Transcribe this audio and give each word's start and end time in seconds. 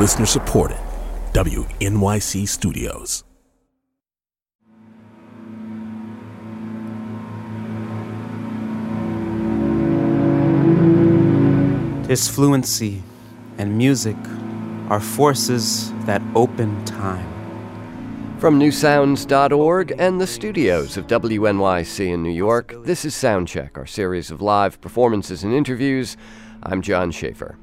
Listener 0.00 0.24
supported. 0.24 0.78
WNYC 1.34 2.48
Studios. 2.48 3.22
Disfluency 12.08 13.02
and 13.58 13.76
music 13.76 14.16
are 14.88 15.00
forces 15.00 15.92
that 16.06 16.22
open 16.34 16.82
time. 16.86 17.28
From 18.38 18.58
newsounds.org 18.58 19.92
and 19.98 20.18
the 20.18 20.26
studios 20.26 20.96
of 20.96 21.08
WNYC 21.08 22.06
in 22.08 22.22
New 22.22 22.30
York, 22.30 22.74
this 22.84 23.04
is 23.04 23.14
Soundcheck, 23.14 23.76
our 23.76 23.84
series 23.84 24.30
of 24.30 24.40
live 24.40 24.80
performances 24.80 25.44
and 25.44 25.52
interviews. 25.52 26.16
I'm 26.62 26.80
John 26.80 27.10
Schaefer. 27.10 27.58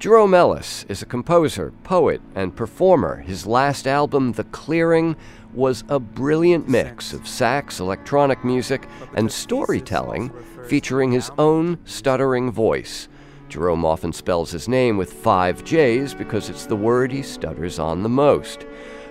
Jerome 0.00 0.32
Ellis 0.32 0.86
is 0.88 1.02
a 1.02 1.06
composer, 1.06 1.74
poet, 1.84 2.22
and 2.34 2.56
performer. 2.56 3.16
His 3.16 3.46
last 3.46 3.86
album, 3.86 4.32
The 4.32 4.44
Clearing, 4.44 5.14
was 5.52 5.84
a 5.90 6.00
brilliant 6.00 6.66
mix 6.66 7.12
of 7.12 7.28
sax, 7.28 7.80
electronic 7.80 8.42
music, 8.42 8.88
and 9.12 9.30
storytelling 9.30 10.32
featuring 10.66 11.12
his 11.12 11.30
own 11.36 11.76
stuttering 11.84 12.50
voice. 12.50 13.08
Jerome 13.50 13.84
often 13.84 14.14
spells 14.14 14.50
his 14.50 14.68
name 14.68 14.96
with 14.96 15.12
five 15.12 15.62
J's 15.64 16.14
because 16.14 16.48
it's 16.48 16.64
the 16.64 16.74
word 16.74 17.12
he 17.12 17.20
stutters 17.20 17.78
on 17.78 18.02
the 18.02 18.08
most. 18.08 18.64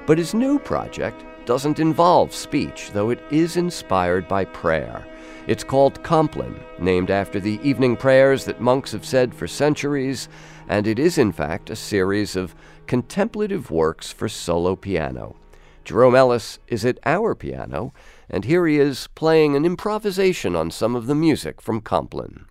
But 0.08 0.18
his 0.18 0.34
new 0.34 0.58
project 0.58 1.24
doesn't 1.46 1.80
involve 1.80 2.34
speech, 2.34 2.90
though 2.94 3.12
it 3.12 3.22
is 3.30 3.58
inspired 3.58 4.28
by 4.28 4.44
prayer. 4.46 5.06
It's 5.46 5.64
called 5.64 6.04
Compline, 6.04 6.60
named 6.80 7.10
after 7.10 7.40
the 7.40 7.60
evening 7.64 7.96
prayers 7.96 8.46
that 8.46 8.62
monks 8.62 8.92
have 8.92 9.06
said 9.06 9.34
for 9.34 9.48
centuries, 9.48 10.30
and 10.70 10.86
it 10.86 11.00
is, 11.00 11.18
in 11.18 11.32
fact, 11.32 11.72
a 11.72 11.76
series 11.76 12.36
of 12.36 12.56
contemplative 12.86 13.72
works 13.72 14.12
for 14.12 14.30
solo 14.30 14.76
piano. 14.76 15.36
Jerome 15.84 16.16
Ellis 16.16 16.60
is 16.68 16.86
at 16.86 17.00
our 17.06 17.34
piano, 17.34 17.92
and 18.30 18.46
here 18.46 18.68
he 18.68 18.78
is 18.78 19.08
playing 19.16 19.56
an 19.56 19.66
improvisation 19.66 20.56
on 20.56 20.70
some 20.70 20.96
of 20.96 21.08
the 21.08 21.16
music 21.16 21.60
from 21.60 21.82
Compline. 21.82 22.46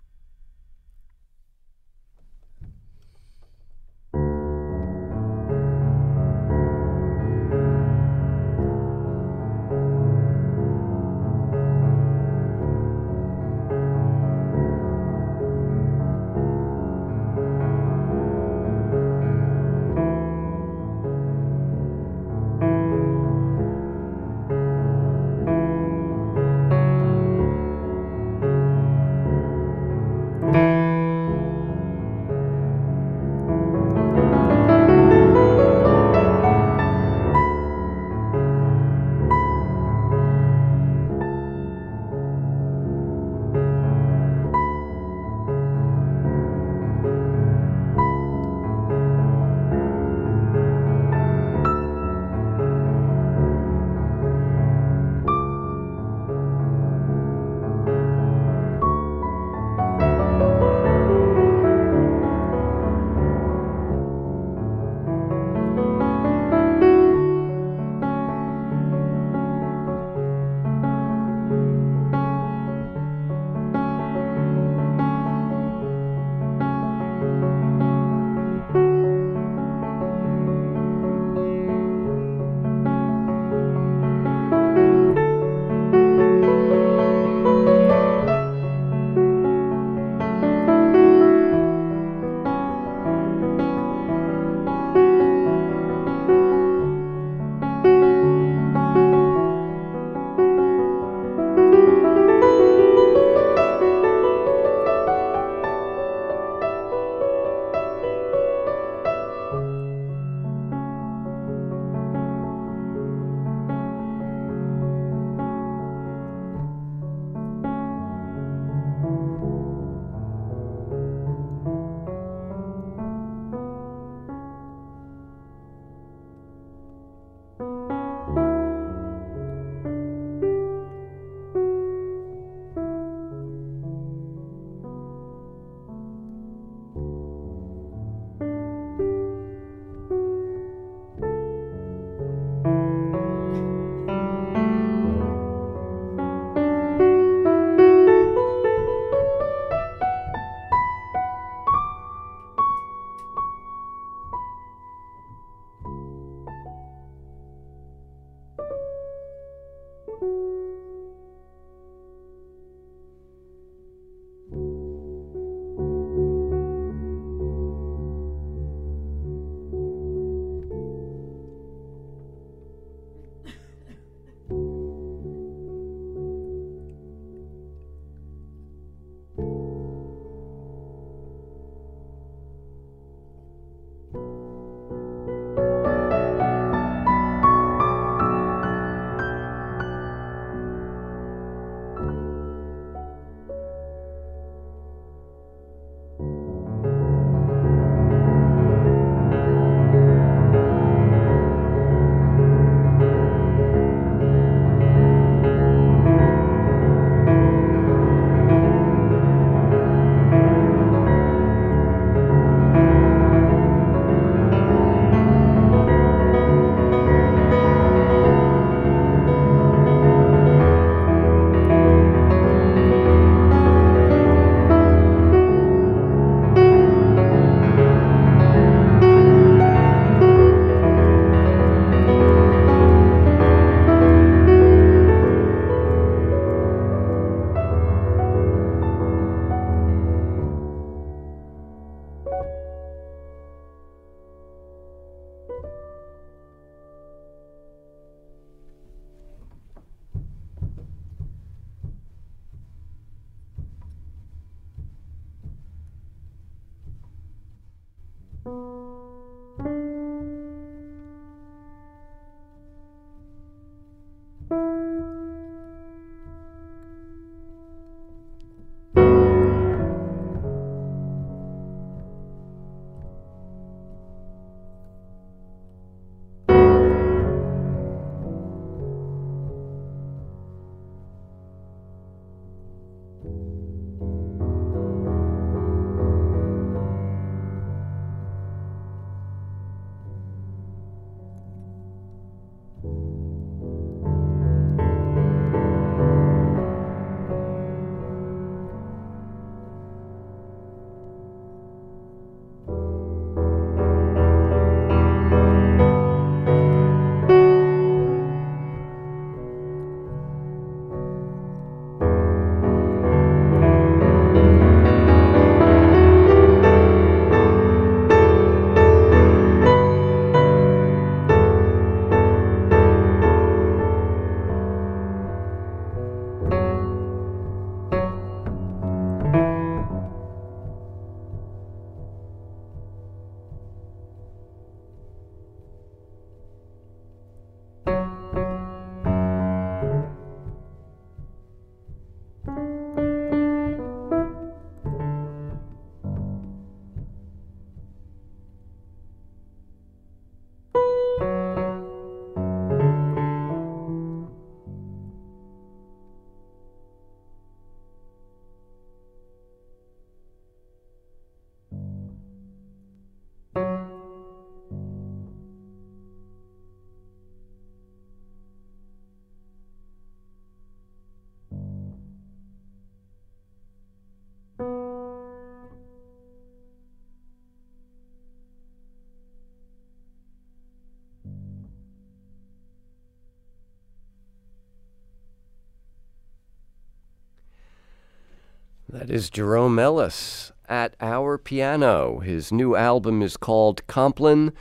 That 388.98 389.10
is 389.10 389.30
Jerome 389.30 389.78
Ellis 389.78 390.50
at 390.68 390.96
our 391.00 391.38
piano. 391.38 392.18
His 392.18 392.50
new 392.50 392.74
album 392.74 393.22
is 393.22 393.36
called 393.36 393.86
Compline. 393.86 394.52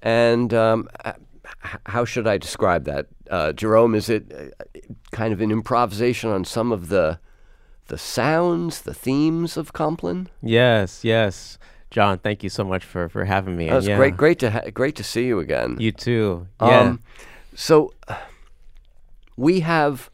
And 0.00 0.54
um, 0.54 0.88
how 1.86 2.04
should 2.04 2.28
I 2.28 2.38
describe 2.38 2.84
that? 2.84 3.06
Uh, 3.28 3.52
Jerome, 3.52 3.96
is 3.96 4.08
it 4.08 4.32
uh, 4.32 4.78
kind 5.10 5.32
of 5.32 5.40
an 5.40 5.50
improvisation 5.50 6.30
on 6.30 6.44
some 6.44 6.70
of 6.70 6.88
the 6.88 7.18
the 7.88 7.98
sounds, 7.98 8.82
the 8.82 8.94
themes 8.94 9.56
of 9.56 9.72
Compline? 9.72 10.28
Yes, 10.40 11.02
yes. 11.02 11.58
John, 11.90 12.18
thank 12.18 12.44
you 12.44 12.48
so 12.48 12.62
much 12.62 12.84
for, 12.84 13.08
for 13.08 13.24
having 13.24 13.56
me. 13.56 13.66
Yeah. 13.66 13.96
great, 13.96 14.16
great 14.16 14.38
to 14.38 14.52
ha- 14.52 14.70
great 14.72 14.94
to 14.94 15.02
see 15.02 15.26
you 15.26 15.40
again. 15.40 15.76
You 15.80 15.90
too. 15.90 16.46
Yeah. 16.60 16.80
Um, 16.80 17.00
so 17.56 17.92
we 19.36 19.60
have 19.60 20.09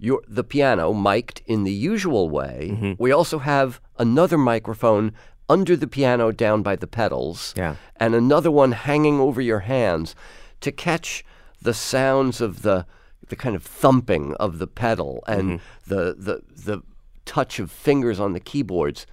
your 0.00 0.22
the 0.26 0.44
piano 0.44 0.92
mic'd 0.92 1.42
in 1.46 1.64
the 1.64 1.72
usual 1.72 2.28
way. 2.30 2.70
Mm-hmm. 2.72 2.92
We 2.98 3.12
also 3.12 3.38
have 3.38 3.80
another 3.98 4.38
microphone 4.38 5.12
under 5.48 5.76
the 5.76 5.86
piano 5.86 6.32
down 6.32 6.62
by 6.62 6.76
the 6.76 6.86
pedals 6.86 7.54
yeah. 7.56 7.74
and 7.96 8.14
another 8.14 8.50
one 8.50 8.72
hanging 8.72 9.18
over 9.18 9.40
your 9.40 9.60
hands 9.60 10.14
to 10.60 10.70
catch 10.70 11.24
the 11.60 11.74
sounds 11.74 12.40
of 12.40 12.62
the 12.62 12.86
the 13.28 13.36
kind 13.36 13.54
of 13.54 13.62
thumping 13.62 14.34
of 14.34 14.58
the 14.58 14.66
pedal 14.66 15.22
and 15.26 15.60
mm-hmm. 15.60 15.94
the, 15.94 16.14
the 16.18 16.42
the 16.64 16.82
touch 17.24 17.58
of 17.58 17.70
fingers 17.70 18.18
on 18.18 18.32
the 18.32 18.40
keyboards. 18.40 19.06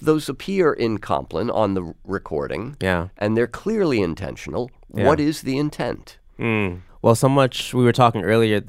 Those 0.00 0.28
appear 0.28 0.72
in 0.72 0.98
Compline 0.98 1.50
on 1.50 1.74
the 1.74 1.92
recording. 2.04 2.76
Yeah. 2.80 3.08
And 3.16 3.36
they're 3.36 3.48
clearly 3.48 4.00
intentional. 4.00 4.70
Yeah. 4.94 5.06
What 5.06 5.18
is 5.18 5.42
the 5.42 5.58
intent? 5.58 6.18
Mm. 6.38 6.82
Well, 7.02 7.14
so 7.14 7.28
much 7.28 7.72
we 7.74 7.84
were 7.84 7.92
talking 7.92 8.22
earlier 8.22 8.62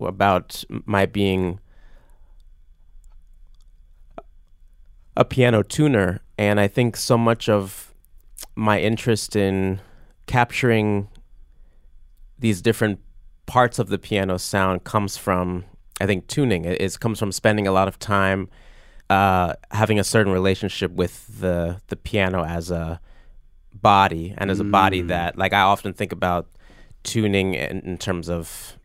about 0.00 0.64
my 0.86 1.06
being 1.06 1.60
a 5.16 5.24
piano 5.24 5.62
tuner, 5.62 6.20
and 6.38 6.58
I 6.58 6.66
think 6.66 6.96
so 6.96 7.16
much 7.16 7.48
of 7.48 7.94
my 8.56 8.80
interest 8.80 9.36
in 9.36 9.80
capturing 10.26 11.08
these 12.38 12.62
different 12.62 13.00
parts 13.46 13.78
of 13.78 13.88
the 13.88 13.98
piano 13.98 14.38
sound 14.38 14.84
comes 14.84 15.16
from 15.16 15.64
I 16.00 16.06
think 16.06 16.26
tuning. 16.26 16.64
It, 16.64 16.80
it 16.80 17.00
comes 17.00 17.18
from 17.18 17.30
spending 17.32 17.66
a 17.66 17.72
lot 17.72 17.86
of 17.86 17.98
time 17.98 18.48
uh, 19.10 19.54
having 19.70 19.98
a 19.98 20.04
certain 20.04 20.32
relationship 20.32 20.90
with 20.90 21.40
the 21.40 21.80
the 21.88 21.96
piano 21.96 22.44
as 22.44 22.70
a 22.70 23.00
body 23.72 24.34
and 24.38 24.50
as 24.50 24.60
a 24.60 24.64
body 24.64 25.02
mm. 25.02 25.08
that 25.08 25.36
like 25.36 25.52
I 25.52 25.60
often 25.60 25.92
think 25.92 26.12
about 26.12 26.48
tuning 27.04 27.54
in, 27.54 27.80
in 27.80 27.98
terms 27.98 28.28
of 28.28 28.78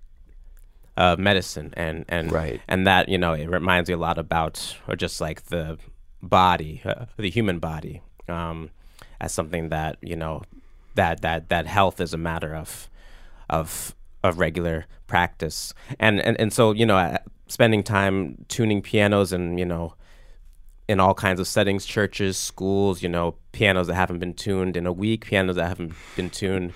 uh, 0.97 1.15
medicine 1.17 1.73
and 1.77 2.05
and 2.09 2.31
right. 2.31 2.61
and 2.67 2.85
that 2.85 3.09
you 3.09 3.17
know 3.17 3.33
it 3.33 3.49
reminds 3.49 3.89
me 3.89 3.95
a 3.95 3.97
lot 3.97 4.17
about 4.17 4.77
or 4.87 4.95
just 4.95 5.19
like 5.19 5.45
the 5.45 5.77
body, 6.21 6.81
uh, 6.85 7.05
the 7.17 7.29
human 7.29 7.59
body, 7.59 8.01
um, 8.27 8.69
as 9.21 9.33
something 9.33 9.69
that 9.69 9.97
you 10.01 10.15
know 10.15 10.43
that 10.95 11.21
that 11.21 11.49
that 11.49 11.65
health 11.65 12.01
is 12.01 12.13
a 12.13 12.17
matter 12.17 12.55
of 12.55 12.89
of 13.49 13.95
of 14.23 14.37
regular 14.37 14.85
practice 15.07 15.73
and 15.99 16.19
and 16.19 16.39
and 16.39 16.51
so 16.51 16.73
you 16.73 16.85
know 16.85 16.97
uh, 16.97 17.17
spending 17.47 17.83
time 17.83 18.45
tuning 18.47 18.81
pianos 18.81 19.31
and 19.31 19.57
you 19.57 19.65
know 19.65 19.93
in 20.87 20.99
all 20.99 21.13
kinds 21.13 21.39
of 21.39 21.47
settings 21.47 21.85
churches 21.85 22.37
schools 22.37 23.01
you 23.01 23.09
know 23.09 23.35
pianos 23.53 23.87
that 23.87 23.95
haven't 23.95 24.19
been 24.19 24.33
tuned 24.33 24.75
in 24.75 24.85
a 24.85 24.91
week 24.91 25.25
pianos 25.25 25.55
that 25.55 25.67
haven't 25.67 25.93
been 26.15 26.29
tuned 26.29 26.73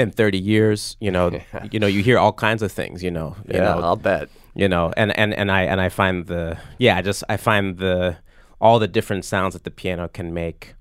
in 0.00 0.10
30 0.10 0.38
years 0.38 0.96
you 1.00 1.10
know 1.10 1.30
yeah. 1.52 1.66
you 1.70 1.78
know 1.78 1.86
you 1.86 2.02
hear 2.02 2.18
all 2.18 2.32
kinds 2.32 2.62
of 2.62 2.72
things 2.72 3.02
you 3.02 3.10
know 3.10 3.36
you 3.46 3.54
yeah 3.54 3.60
know, 3.60 3.80
i'll 3.80 3.96
bet 3.96 4.28
you 4.54 4.68
know 4.68 4.92
and 4.96 5.16
and 5.18 5.34
and 5.34 5.50
i 5.50 5.62
and 5.62 5.80
i 5.80 5.88
find 5.88 6.26
the 6.26 6.58
yeah 6.78 6.96
i 6.96 7.02
just 7.02 7.22
i 7.28 7.36
find 7.36 7.78
the 7.78 8.16
all 8.60 8.78
the 8.78 8.88
different 8.88 9.24
sounds 9.24 9.54
that 9.54 9.64
the 9.64 9.70
piano 9.70 10.08
can 10.08 10.32
make 10.34 10.74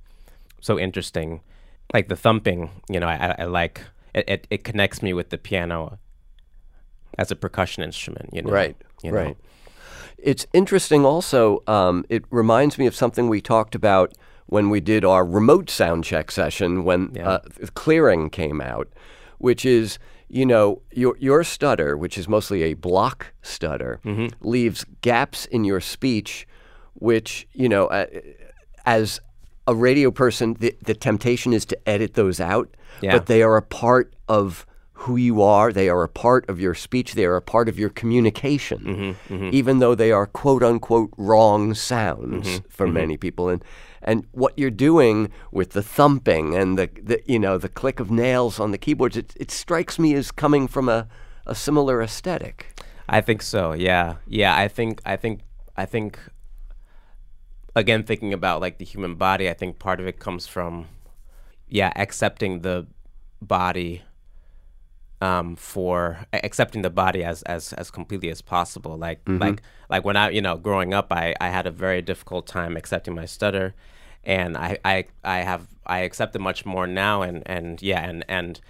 so 0.62 0.80
interesting 0.80 1.42
like 1.94 2.08
the 2.08 2.16
thumping 2.16 2.70
you 2.90 3.00
know 3.00 3.08
i, 3.08 3.36
I 3.40 3.46
like 3.46 3.82
it, 4.14 4.28
it, 4.28 4.48
it 4.50 4.64
connects 4.64 5.02
me 5.02 5.14
with 5.14 5.30
the 5.30 5.38
piano 5.38 6.00
as 7.18 7.32
a 7.32 7.36
percussion 7.36 7.84
instrument 7.84 8.30
you 8.34 8.42
know 8.42 8.52
right 8.52 8.76
you 9.04 9.12
know? 9.12 9.18
right 9.18 9.38
it's 10.18 10.46
interesting 10.54 11.06
also 11.06 11.64
um, 11.68 12.06
it 12.10 12.26
reminds 12.30 12.78
me 12.78 12.86
of 12.86 12.96
something 12.96 13.30
we 13.30 13.42
talked 13.42 13.74
about 13.74 14.14
when 14.50 14.72
we 14.72 14.80
did 14.80 15.06
our 15.06 15.24
remote 15.24 15.70
sound 15.70 16.04
check 16.04 16.32
session 16.32 16.84
when 16.84 17.12
yeah. 17.14 17.30
uh, 17.30 17.40
clearing 17.76 18.32
came 18.32 18.60
out, 18.60 18.88
which 19.38 19.64
is 19.64 20.00
you 20.28 20.46
know 20.46 20.82
your 20.92 21.16
your 21.20 21.44
stutter, 21.44 21.96
which 21.96 22.18
is 22.18 22.28
mostly 22.28 22.64
a 22.64 22.74
block 22.74 23.28
stutter, 23.44 24.00
mm-hmm. 24.04 24.28
leaves 24.48 24.86
gaps 25.02 25.46
in 25.46 25.64
your 25.64 25.80
speech, 25.80 26.48
which 26.96 27.48
you 27.54 27.70
know 27.70 27.88
uh, 27.88 28.08
as 28.86 29.22
a 29.68 29.76
radio 29.76 30.10
person, 30.10 30.56
the, 30.56 30.76
the 30.84 30.96
temptation 30.96 31.54
is 31.54 31.64
to 31.64 31.78
edit 31.88 32.16
those 32.16 32.40
out, 32.40 32.76
yeah. 33.02 33.12
but 33.12 33.28
they 33.28 33.44
are 33.44 33.56
a 33.56 33.62
part 33.62 34.12
of 34.28 34.66
who 35.00 35.16
you 35.16 35.42
are. 35.42 35.72
They 35.72 35.88
are 35.88 36.04
a 36.04 36.10
part 36.10 36.50
of 36.50 36.60
your 36.60 36.76
speech. 36.76 37.14
They 37.14 37.24
are 37.26 37.38
a 37.38 37.42
part 37.42 37.70
of 37.70 37.80
your 37.80 37.90
communication, 37.90 38.80
mm-hmm, 38.80 39.34
mm-hmm. 39.34 39.50
even 39.54 39.80
though 39.80 39.96
they 39.96 40.12
are 40.12 40.26
quote 40.26 40.62
unquote 40.62 41.12
wrong 41.18 41.74
sounds 41.74 42.48
mm-hmm, 42.48 42.68
for 42.70 42.86
many 42.86 43.16
people. 43.16 43.48
And 43.48 43.64
and 44.02 44.26
what 44.32 44.58
you're 44.60 44.70
doing 44.70 45.32
with 45.52 45.72
the 45.72 45.82
thumping 45.82 46.56
and 46.56 46.78
the, 46.78 46.90
the 47.02 47.22
you 47.26 47.40
know 47.40 47.58
the 47.58 47.70
click 47.70 48.02
of 48.02 48.12
nails 48.12 48.60
on 48.60 48.72
the 48.72 48.78
keyboards, 48.78 49.16
it, 49.16 49.34
it 49.38 49.52
strikes 49.52 49.98
me 49.98 50.14
as 50.16 50.32
coming 50.32 50.68
from 50.68 50.90
a, 50.90 51.08
a 51.46 51.56
similar 51.56 52.02
aesthetic. 52.02 52.84
I 53.08 53.22
think 53.22 53.42
so. 53.42 53.74
Yeah, 53.74 54.16
yeah. 54.28 54.56
I 54.56 54.68
think 54.68 55.02
I 55.06 55.16
think 55.16 55.42
I 55.78 55.86
think 55.86 56.20
again 57.74 58.04
thinking 58.04 58.34
about 58.34 58.60
like 58.60 58.80
the 58.80 58.86
human 58.86 59.16
body. 59.16 59.50
I 59.50 59.54
think 59.54 59.80
part 59.80 60.02
of 60.02 60.08
it 60.08 60.20
comes 60.20 60.46
from 60.46 60.88
yeah 61.70 61.94
accepting 61.96 62.62
the 62.62 62.88
body 63.42 64.02
um, 65.22 65.56
for 65.56 66.26
accepting 66.32 66.82
the 66.82 66.90
body 66.90 67.24
as, 67.24 67.44
as 67.44 67.74
as 67.74 67.92
completely 67.92 68.30
as 68.30 68.42
possible. 68.42 68.98
Like 68.98 69.20
like 69.40 69.62
like 69.90 70.06
when 70.06 70.16
I 70.16 70.30
you 70.30 70.42
know 70.42 70.58
growing 70.58 70.94
up, 70.94 71.12
I 71.12 71.36
I 71.42 71.50
had 71.50 71.68
a 71.68 71.72
very 71.72 72.02
difficult 72.02 72.48
time 72.48 72.78
accepting 72.78 73.16
my 73.16 73.26
stutter, 73.26 73.76
and 74.24 74.58
I 74.58 74.78
I 74.86 75.06
I 75.24 75.40
have 75.40 75.68
I 75.86 76.00
accept 76.00 76.36
it 76.36 76.40
much 76.40 76.66
more 76.66 76.88
now, 76.88 77.22
and 77.22 77.44
and 77.46 77.82
yeah, 77.82 78.02
and 78.08 78.24
and 78.28 78.62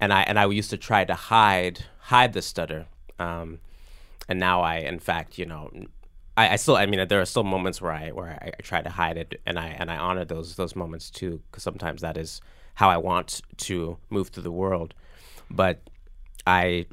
and 0.00 0.12
I 0.12 0.22
and 0.22 0.38
I 0.38 0.46
used 0.46 0.70
to 0.70 0.76
try 0.76 1.04
to 1.04 1.14
hide 1.14 1.84
hide 1.98 2.32
the 2.34 2.42
stutter, 2.42 2.86
um, 3.18 3.60
and 4.28 4.38
now 4.38 4.60
I 4.60 4.76
in 4.76 4.98
fact 4.98 5.38
you 5.38 5.46
know. 5.46 5.70
I, 6.36 6.54
I 6.54 6.56
still, 6.56 6.74
I 6.74 6.86
mean, 6.86 7.06
there 7.06 7.20
are 7.20 7.24
still 7.24 7.44
moments 7.44 7.80
where 7.80 7.92
I 7.92 8.10
where 8.10 8.30
I, 8.42 8.48
I 8.58 8.62
try 8.62 8.82
to 8.82 8.90
hide 8.90 9.16
it, 9.16 9.40
and 9.46 9.56
I 9.56 9.68
and 9.68 9.88
I 9.88 9.96
honor 9.96 10.24
those 10.24 10.56
those 10.56 10.74
moments 10.74 11.08
too, 11.08 11.40
because 11.48 11.62
sometimes 11.62 12.00
that 12.00 12.16
is 12.16 12.40
how 12.74 12.90
I 12.90 12.96
want 12.96 13.40
to 13.58 13.98
move 14.10 14.30
through 14.30 14.42
the 14.42 14.50
world. 14.50 14.94
But 15.48 15.88
I 16.46 16.86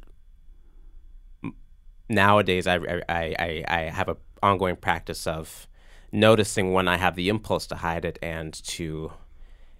nowadays 2.08 2.66
I, 2.66 2.76
I, 2.76 3.34
I, 3.38 3.64
I 3.68 3.80
have 3.90 4.08
an 4.08 4.16
ongoing 4.42 4.76
practice 4.76 5.26
of 5.26 5.66
noticing 6.10 6.72
when 6.72 6.88
I 6.88 6.96
have 6.96 7.16
the 7.16 7.28
impulse 7.28 7.66
to 7.68 7.76
hide 7.76 8.04
it 8.04 8.18
and 8.22 8.52
to 8.64 9.12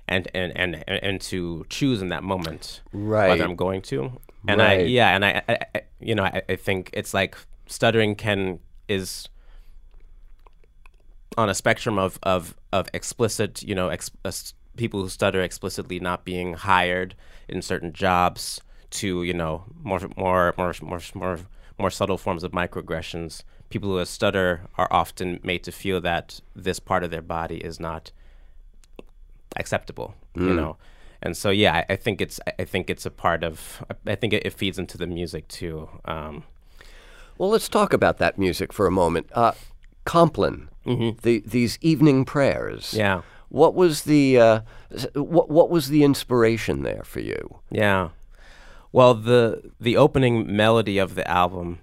and 0.08 0.28
and 0.34 0.56
and, 0.56 0.84
and 0.88 1.20
to 1.22 1.64
choose 1.68 2.02
in 2.02 2.08
that 2.08 2.22
moment 2.22 2.82
Right. 2.92 3.28
whether 3.28 3.44
I'm 3.44 3.56
going 3.56 3.82
to. 3.82 4.12
And 4.48 4.60
I 4.60 4.78
yeah, 4.80 5.14
and 5.14 5.24
I, 5.24 5.42
I, 5.48 5.58
I 5.74 5.82
you 6.00 6.14
know 6.14 6.24
I, 6.24 6.42
I 6.48 6.56
think 6.56 6.90
it's 6.92 7.14
like 7.14 7.36
stuttering 7.66 8.14
can 8.16 8.58
is 8.88 9.28
on 11.38 11.48
a 11.48 11.54
spectrum 11.54 11.98
of 11.98 12.18
of 12.22 12.56
of 12.72 12.88
explicit, 12.92 13.62
you 13.62 13.74
know, 13.74 13.88
ex, 13.88 14.10
uh, 14.24 14.28
ex, 14.28 14.54
people 14.76 15.02
who 15.02 15.08
stutter 15.08 15.42
explicitly 15.42 16.00
not 16.00 16.24
being 16.24 16.54
hired 16.54 17.14
in 17.48 17.62
certain 17.62 17.92
jobs 17.92 18.60
to 18.92 19.22
you 19.22 19.34
know 19.34 19.64
more 19.82 20.00
more 20.16 20.54
more 20.56 20.74
more 20.82 21.00
more 21.14 21.38
more 21.78 21.90
subtle 21.90 22.18
forms 22.18 22.44
of 22.44 22.52
microaggressions. 22.52 23.42
People 23.70 23.90
who 23.96 24.04
stutter 24.04 24.62
are 24.76 24.88
often 24.90 25.40
made 25.42 25.62
to 25.64 25.72
feel 25.72 26.00
that 26.02 26.40
this 26.54 26.78
part 26.78 27.02
of 27.04 27.10
their 27.10 27.22
body 27.22 27.56
is 27.56 27.80
not 27.80 28.12
acceptable, 29.56 30.14
you 30.34 30.52
know. 30.54 30.76
And 31.24 31.36
so, 31.36 31.50
yeah, 31.50 31.84
I, 31.88 31.92
I 31.92 31.96
think 31.96 32.20
it's 32.20 32.40
I 32.58 32.64
think 32.64 32.90
it's 32.90 33.06
a 33.06 33.10
part 33.10 33.44
of 33.44 33.84
I 34.06 34.14
think 34.14 34.32
it, 34.32 34.44
it 34.44 34.52
feeds 34.52 34.78
into 34.78 34.98
the 34.98 35.06
music 35.06 35.48
too. 35.48 35.88
Um, 36.04 36.44
Well, 37.38 37.50
let's 37.50 37.68
talk 37.68 37.92
about 37.92 38.18
that 38.18 38.38
music 38.38 38.72
for 38.72 38.86
a 38.86 38.90
moment. 38.90 39.26
Uh, 39.32 39.52
Compline, 40.04 40.68
the, 40.84 41.42
these 41.46 41.78
evening 41.80 42.24
prayers. 42.24 42.92
yeah, 42.92 43.22
What 43.50 43.74
was 43.74 44.02
the 44.02 44.38
uh, 44.38 44.60
what 45.14 45.48
what 45.48 45.70
was 45.70 45.88
the 45.88 46.02
inspiration 46.02 46.82
there 46.82 47.04
for 47.04 47.20
you? 47.20 47.60
Yeah. 47.70 48.08
Well, 48.92 49.14
the 49.14 49.72
the 49.80 49.96
opening 49.96 50.54
melody 50.54 50.98
of 50.98 51.14
the 51.14 51.28
album 51.28 51.80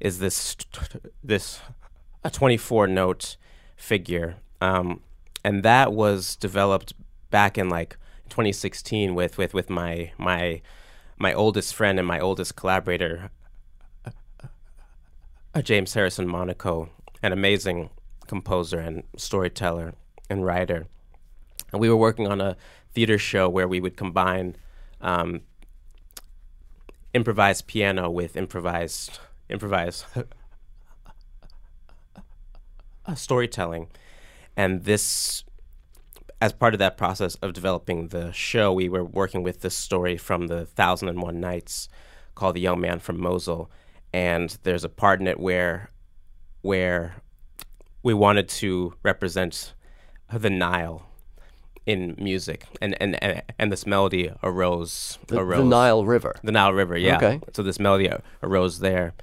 is 0.00 0.18
this 0.18 0.56
this 1.22 1.60
a 2.24 2.30
24 2.30 2.86
note 2.86 3.36
figure. 3.76 4.36
Um, 4.60 5.00
and 5.44 5.62
that 5.62 5.92
was 5.92 6.34
developed 6.34 6.94
back 7.30 7.58
in 7.58 7.68
like 7.68 7.96
2016 8.30 9.14
with 9.14 9.38
with 9.38 9.54
with 9.54 9.70
my 9.70 10.12
my 10.18 10.62
my 11.18 11.32
oldest 11.32 11.74
friend 11.74 11.98
and 11.98 12.08
my 12.08 12.18
oldest 12.18 12.56
collaborator 12.56 13.30
uh, 15.54 15.62
James 15.62 15.94
Harrison 15.94 16.28
Monaco, 16.28 16.90
an 17.22 17.32
amazing 17.32 17.90
composer 18.26 18.78
and 18.78 19.04
storyteller 19.16 19.94
and 20.28 20.44
writer. 20.44 20.86
And 21.72 21.80
we 21.80 21.88
were 21.88 21.96
working 21.96 22.26
on 22.26 22.40
a 22.40 22.56
theater 22.92 23.18
show 23.18 23.48
where 23.48 23.68
we 23.68 23.80
would 23.80 23.96
combine 23.96 24.56
um, 25.00 25.42
improvised 27.14 27.66
piano 27.66 28.10
with 28.10 28.36
improvised 28.36 29.18
improvised 29.48 30.04
storytelling. 33.14 33.88
And 34.56 34.84
this, 34.84 35.44
as 36.40 36.52
part 36.52 36.74
of 36.74 36.78
that 36.78 36.96
process 36.96 37.34
of 37.36 37.52
developing 37.52 38.08
the 38.08 38.32
show, 38.32 38.72
we 38.72 38.88
were 38.88 39.04
working 39.04 39.42
with 39.42 39.60
this 39.60 39.76
story 39.76 40.16
from 40.16 40.46
the 40.46 40.66
Thousand 40.66 41.08
and 41.08 41.22
One 41.22 41.40
Nights 41.40 41.88
called 42.34 42.56
"The 42.56 42.60
Young 42.60 42.80
Man 42.80 42.98
from 42.98 43.20
Mosul," 43.20 43.70
and 44.12 44.56
there's 44.62 44.84
a 44.84 44.88
part 44.88 45.20
in 45.20 45.26
it 45.26 45.38
where, 45.38 45.90
where 46.62 47.16
we 48.02 48.14
wanted 48.14 48.48
to 48.48 48.94
represent 49.02 49.74
the 50.32 50.50
Nile 50.50 51.05
in 51.86 52.14
music, 52.18 52.66
and 52.80 53.00
and 53.00 53.22
and, 53.22 53.42
and 53.58 53.72
this 53.72 53.86
melody 53.86 54.30
arose 54.42 55.18
The, 55.28 55.38
arose 55.38 55.58
the 55.58 55.64
Nile 55.64 56.04
River. 56.04 56.34
the 56.42 56.52
Nile 56.52 56.72
River, 56.72 56.96
yeah. 56.98 57.16
Okay. 57.16 57.40
So 57.52 57.62
this 57.62 57.78
melody 57.78 58.10
arose 58.42 58.80
there, 58.80 59.14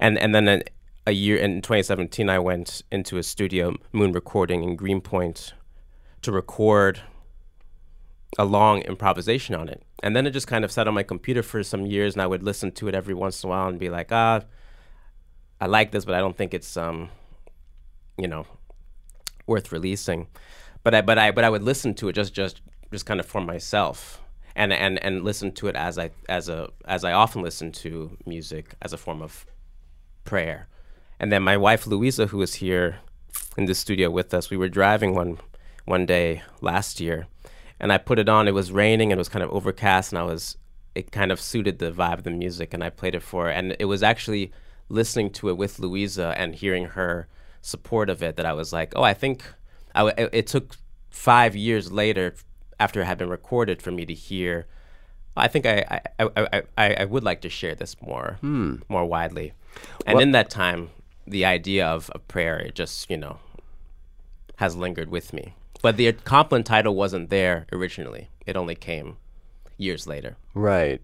and 0.00 0.18
and 0.18 0.34
then 0.34 0.48
a, 0.48 0.62
a 1.06 1.12
year 1.12 1.36
in 1.36 1.62
2017, 1.62 2.28
I 2.28 2.38
went 2.38 2.82
into 2.90 3.18
a 3.18 3.22
studio, 3.22 3.74
Moon 3.92 4.12
Recording 4.12 4.62
in 4.62 4.76
Greenpoint, 4.76 5.54
to 6.22 6.32
record 6.32 7.00
a 8.38 8.44
long 8.44 8.80
improvisation 8.82 9.54
on 9.54 9.68
it, 9.68 9.82
and 10.02 10.16
then 10.16 10.26
it 10.26 10.30
just 10.32 10.46
kind 10.46 10.64
of 10.64 10.72
sat 10.72 10.88
on 10.88 10.94
my 10.94 11.02
computer 11.04 11.42
for 11.42 11.62
some 11.62 11.86
years, 11.86 12.14
and 12.14 12.22
I 12.22 12.26
would 12.26 12.42
listen 12.42 12.72
to 12.72 12.88
it 12.88 12.94
every 12.94 13.14
once 13.14 13.42
in 13.44 13.48
a 13.48 13.50
while 13.50 13.68
and 13.68 13.78
be 13.78 13.90
like, 13.90 14.10
ah, 14.10 14.40
I 15.60 15.66
like 15.66 15.92
this, 15.92 16.04
but 16.04 16.14
I 16.14 16.18
don't 16.18 16.36
think 16.36 16.52
it's 16.54 16.76
um, 16.76 17.10
you 18.18 18.26
know, 18.26 18.46
worth 19.46 19.70
releasing. 19.70 20.26
But 20.82 20.94
I 20.94 21.00
but 21.00 21.18
I 21.18 21.30
but 21.30 21.44
I 21.44 21.50
would 21.50 21.62
listen 21.62 21.94
to 21.94 22.08
it 22.08 22.14
just 22.14 22.34
just 22.34 22.60
just 22.90 23.06
kind 23.06 23.20
of 23.20 23.26
for 23.26 23.40
myself. 23.40 24.20
And, 24.54 24.70
and 24.70 25.02
and 25.02 25.24
listen 25.24 25.52
to 25.52 25.68
it 25.68 25.76
as 25.76 25.98
I 25.98 26.10
as 26.28 26.50
a 26.50 26.68
as 26.84 27.04
I 27.04 27.12
often 27.12 27.40
listen 27.40 27.72
to 27.72 28.18
music 28.26 28.74
as 28.82 28.92
a 28.92 28.98
form 28.98 29.22
of 29.22 29.46
prayer. 30.24 30.68
And 31.18 31.32
then 31.32 31.42
my 31.42 31.56
wife 31.56 31.86
Louisa, 31.86 32.26
who 32.26 32.38
was 32.38 32.56
here 32.56 32.98
in 33.56 33.64
the 33.64 33.74
studio 33.74 34.10
with 34.10 34.34
us, 34.34 34.50
we 34.50 34.58
were 34.58 34.68
driving 34.68 35.14
one 35.14 35.38
one 35.86 36.04
day 36.04 36.42
last 36.60 37.00
year, 37.00 37.28
and 37.80 37.92
I 37.92 37.98
put 37.98 38.18
it 38.18 38.28
on. 38.28 38.46
It 38.46 38.54
was 38.54 38.72
raining 38.72 39.10
and 39.10 39.18
it 39.18 39.20
was 39.20 39.30
kind 39.30 39.42
of 39.42 39.50
overcast, 39.50 40.12
and 40.12 40.18
I 40.18 40.24
was 40.24 40.58
it 40.94 41.10
kind 41.10 41.32
of 41.32 41.40
suited 41.40 41.78
the 41.78 41.90
vibe 41.90 42.18
of 42.18 42.24
the 42.24 42.30
music, 42.30 42.74
and 42.74 42.84
I 42.84 42.90
played 42.90 43.14
it 43.14 43.22
for 43.22 43.44
her. 43.44 43.50
And 43.50 43.74
it 43.78 43.86
was 43.86 44.02
actually 44.02 44.52
listening 44.88 45.30
to 45.30 45.48
it 45.48 45.56
with 45.56 45.78
Louisa 45.78 46.34
and 46.36 46.54
hearing 46.54 46.86
her 46.88 47.26
support 47.62 48.10
of 48.10 48.22
it 48.22 48.36
that 48.36 48.44
I 48.44 48.52
was 48.52 48.72
like, 48.72 48.92
oh, 48.94 49.02
I 49.02 49.14
think 49.14 49.44
I 49.94 50.08
it, 50.10 50.30
it 50.32 50.46
took 50.46 50.76
five 51.10 51.54
years 51.54 51.92
later 51.92 52.34
after 52.80 53.00
it 53.00 53.04
had 53.04 53.18
been 53.18 53.28
recorded 53.28 53.82
for 53.82 53.90
me 53.90 54.04
to 54.06 54.14
hear. 54.14 54.66
I 55.36 55.48
think 55.48 55.66
I 55.66 56.00
I, 56.18 56.28
I, 56.36 56.62
I, 56.76 56.94
I 56.94 57.04
would 57.04 57.24
like 57.24 57.40
to 57.42 57.48
share 57.48 57.74
this 57.74 57.96
more 58.02 58.38
more 58.42 59.04
widely, 59.04 59.52
and 60.06 60.20
in 60.20 60.32
that 60.32 60.50
time, 60.50 60.90
the 61.26 61.44
idea 61.44 61.86
of 61.86 62.10
a 62.14 62.18
prayer 62.18 62.58
it 62.58 62.74
just 62.74 63.10
you 63.10 63.16
know 63.16 63.38
has 64.56 64.76
lingered 64.76 65.10
with 65.10 65.32
me. 65.32 65.54
But 65.80 65.96
the 65.96 66.12
Compline 66.12 66.64
title 66.64 66.94
wasn't 66.94 67.30
there 67.30 67.66
originally; 67.72 68.28
it 68.46 68.56
only 68.56 68.74
came 68.74 69.16
years 69.78 70.06
later. 70.06 70.36
Right. 70.54 71.00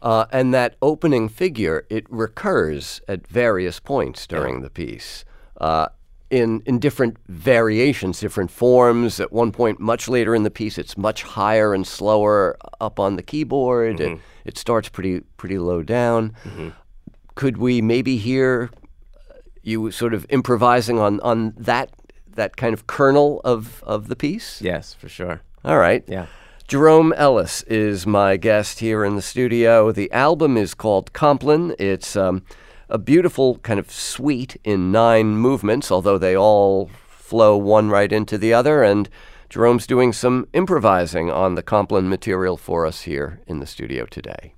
Uh, 0.00 0.26
and 0.30 0.54
that 0.54 0.76
opening 0.80 1.28
figure, 1.28 1.84
it 1.90 2.06
recurs 2.08 3.00
at 3.08 3.26
various 3.26 3.80
points 3.80 4.26
during 4.26 4.62
the 4.62 4.70
piece. 4.70 5.24
Uh, 5.60 5.88
in, 6.30 6.62
in 6.66 6.78
different 6.78 7.16
variations, 7.28 8.20
different 8.20 8.50
forms. 8.50 9.20
At 9.20 9.32
one 9.32 9.52
point, 9.52 9.80
much 9.80 10.08
later 10.08 10.34
in 10.34 10.42
the 10.42 10.50
piece, 10.50 10.78
it's 10.78 10.96
much 10.96 11.22
higher 11.22 11.74
and 11.74 11.86
slower 11.86 12.56
up 12.80 13.00
on 13.00 13.16
the 13.16 13.22
keyboard. 13.22 14.00
It, 14.00 14.18
it 14.44 14.58
starts 14.58 14.88
pretty 14.88 15.20
pretty 15.36 15.58
low 15.58 15.82
down. 15.82 16.34
Could 17.34 17.56
we 17.58 17.80
maybe 17.80 18.16
hear 18.16 18.70
you 19.62 19.90
sort 19.90 20.14
of 20.14 20.26
improvising 20.28 20.98
on, 20.98 21.20
on 21.20 21.54
that 21.56 21.90
that 22.34 22.56
kind 22.56 22.72
of 22.72 22.86
kernel 22.86 23.40
of, 23.44 23.82
of 23.84 24.08
the 24.08 24.16
piece? 24.16 24.62
Yes, 24.62 24.94
for 24.94 25.08
sure. 25.08 25.42
All 25.64 25.78
right. 25.78 26.04
Yeah. 26.06 26.26
Jerome 26.68 27.12
Ellis 27.14 27.62
is 27.62 28.06
my 28.06 28.36
guest 28.36 28.80
here 28.80 29.04
in 29.04 29.16
the 29.16 29.22
studio. 29.22 29.90
The 29.90 30.12
album 30.12 30.56
is 30.56 30.74
called 30.74 31.12
Compline. 31.12 31.74
It's 31.78 32.14
um, 32.14 32.44
a 32.88 32.98
beautiful 32.98 33.58
kind 33.58 33.78
of 33.78 33.90
suite 33.90 34.56
in 34.64 34.90
nine 34.92 35.36
movements, 35.36 35.90
although 35.90 36.18
they 36.18 36.36
all 36.36 36.90
flow 37.08 37.56
one 37.56 37.90
right 37.90 38.12
into 38.12 38.38
the 38.38 38.54
other. 38.54 38.82
And 38.82 39.08
Jerome's 39.48 39.86
doing 39.86 40.12
some 40.12 40.46
improvising 40.52 41.30
on 41.30 41.54
the 41.54 41.62
Compline 41.62 42.08
material 42.08 42.56
for 42.56 42.86
us 42.86 43.02
here 43.02 43.40
in 43.46 43.60
the 43.60 43.66
studio 43.66 44.06
today. 44.06 44.54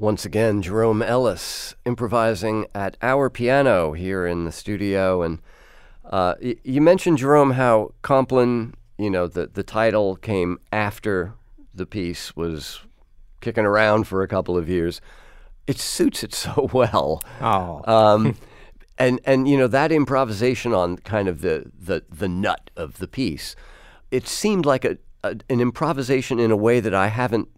Once 0.00 0.24
again, 0.24 0.62
Jerome 0.62 1.02
Ellis 1.02 1.74
improvising 1.84 2.66
at 2.74 2.96
our 3.02 3.28
piano 3.28 3.92
here 3.92 4.26
in 4.26 4.46
the 4.46 4.52
studio. 4.52 5.20
And 5.20 5.40
uh, 6.06 6.36
y- 6.42 6.56
you 6.64 6.80
mentioned, 6.80 7.18
Jerome, 7.18 7.50
how 7.50 7.92
Compline, 8.00 8.72
you 8.96 9.10
know, 9.10 9.26
the, 9.26 9.48
the 9.48 9.62
title 9.62 10.16
came 10.16 10.58
after 10.72 11.34
the 11.74 11.84
piece 11.84 12.34
was 12.34 12.80
kicking 13.42 13.66
around 13.66 14.04
for 14.04 14.22
a 14.22 14.28
couple 14.28 14.56
of 14.56 14.70
years. 14.70 15.02
It 15.66 15.78
suits 15.78 16.24
it 16.24 16.32
so 16.44 16.70
well. 16.72 17.22
Oh. 17.40 17.82
Um, 17.90 18.36
and 18.96 19.18
and 19.24 19.48
you 19.48 19.56
know 19.56 19.66
that 19.66 19.90
improvisation 19.90 20.74
on 20.74 20.98
kind 20.98 21.26
of 21.26 21.40
the 21.40 21.70
the 21.78 22.04
the 22.10 22.28
nut 22.28 22.70
of 22.76 22.98
the 22.98 23.08
piece, 23.08 23.56
it 24.10 24.28
seemed 24.28 24.66
like 24.66 24.84
a, 24.84 24.98
a 25.24 25.36
an 25.48 25.60
improvisation 25.62 26.38
in 26.38 26.50
a 26.50 26.56
way 26.56 26.80
that 26.80 26.92
I 26.94 27.06
haven't 27.06 27.48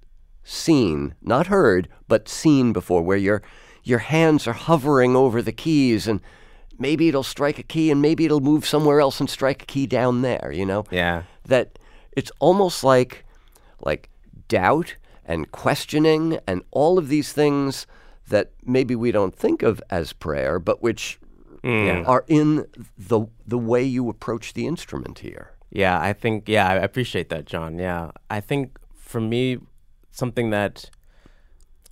seen, 0.45 1.15
not 1.23 1.47
heard, 1.47 1.89
but 2.09 2.29
seen 2.29 2.73
before, 2.73 3.03
where 3.03 3.17
your 3.17 3.43
your 3.85 3.99
hands 3.99 4.47
are 4.47 4.53
hovering 4.53 5.17
over 5.17 5.43
the 5.43 5.53
keys 5.53 6.07
and 6.07 6.21
maybe 6.79 7.09
it'll 7.09 7.23
strike 7.23 7.59
a 7.59 7.63
key 7.63 7.91
and 7.91 8.01
maybe 8.01 8.25
it'll 8.25 8.41
move 8.41 8.67
somewhere 8.67 9.01
else 9.01 9.21
and 9.21 9.29
strike 9.29 9.63
a 9.63 9.67
key 9.67 9.87
down 9.87 10.23
there, 10.23 10.53
you 10.53 10.65
know? 10.65 10.85
Yeah. 10.91 11.25
That 11.47 11.79
it's 12.13 12.31
almost 12.39 12.85
like 12.85 13.25
like 13.81 14.11
doubt 14.49 14.97
and 15.25 15.51
questioning 15.51 16.39
and 16.47 16.63
all 16.71 16.99
of 16.99 17.09
these 17.09 17.33
things 17.33 17.87
that 18.29 18.53
maybe 18.65 18.95
we 18.95 19.11
don't 19.11 19.35
think 19.35 19.63
of 19.63 19.83
as 19.91 20.13
prayer, 20.13 20.59
but 20.59 20.83
which 20.83 21.19
hmm. 21.63 22.03
are 22.07 22.25
in 22.29 22.67
the 22.97 23.27
the 23.47 23.59
way 23.59 23.83
you 23.83 24.09
approach 24.09 24.55
the 24.55 24.67
instrument 24.67 25.21
here. 25.21 25.53
Yeah, 25.71 26.01
I 26.01 26.13
think 26.13 26.49
yeah, 26.49 26.69
I 26.69 26.75
appreciate 26.75 27.29
that, 27.31 27.47
John. 27.47 27.79
Yeah. 27.79 28.11
I 28.31 28.41
think 28.41 28.79
for 28.95 29.21
me 29.21 29.59
something 30.13 30.51
that 30.51 30.91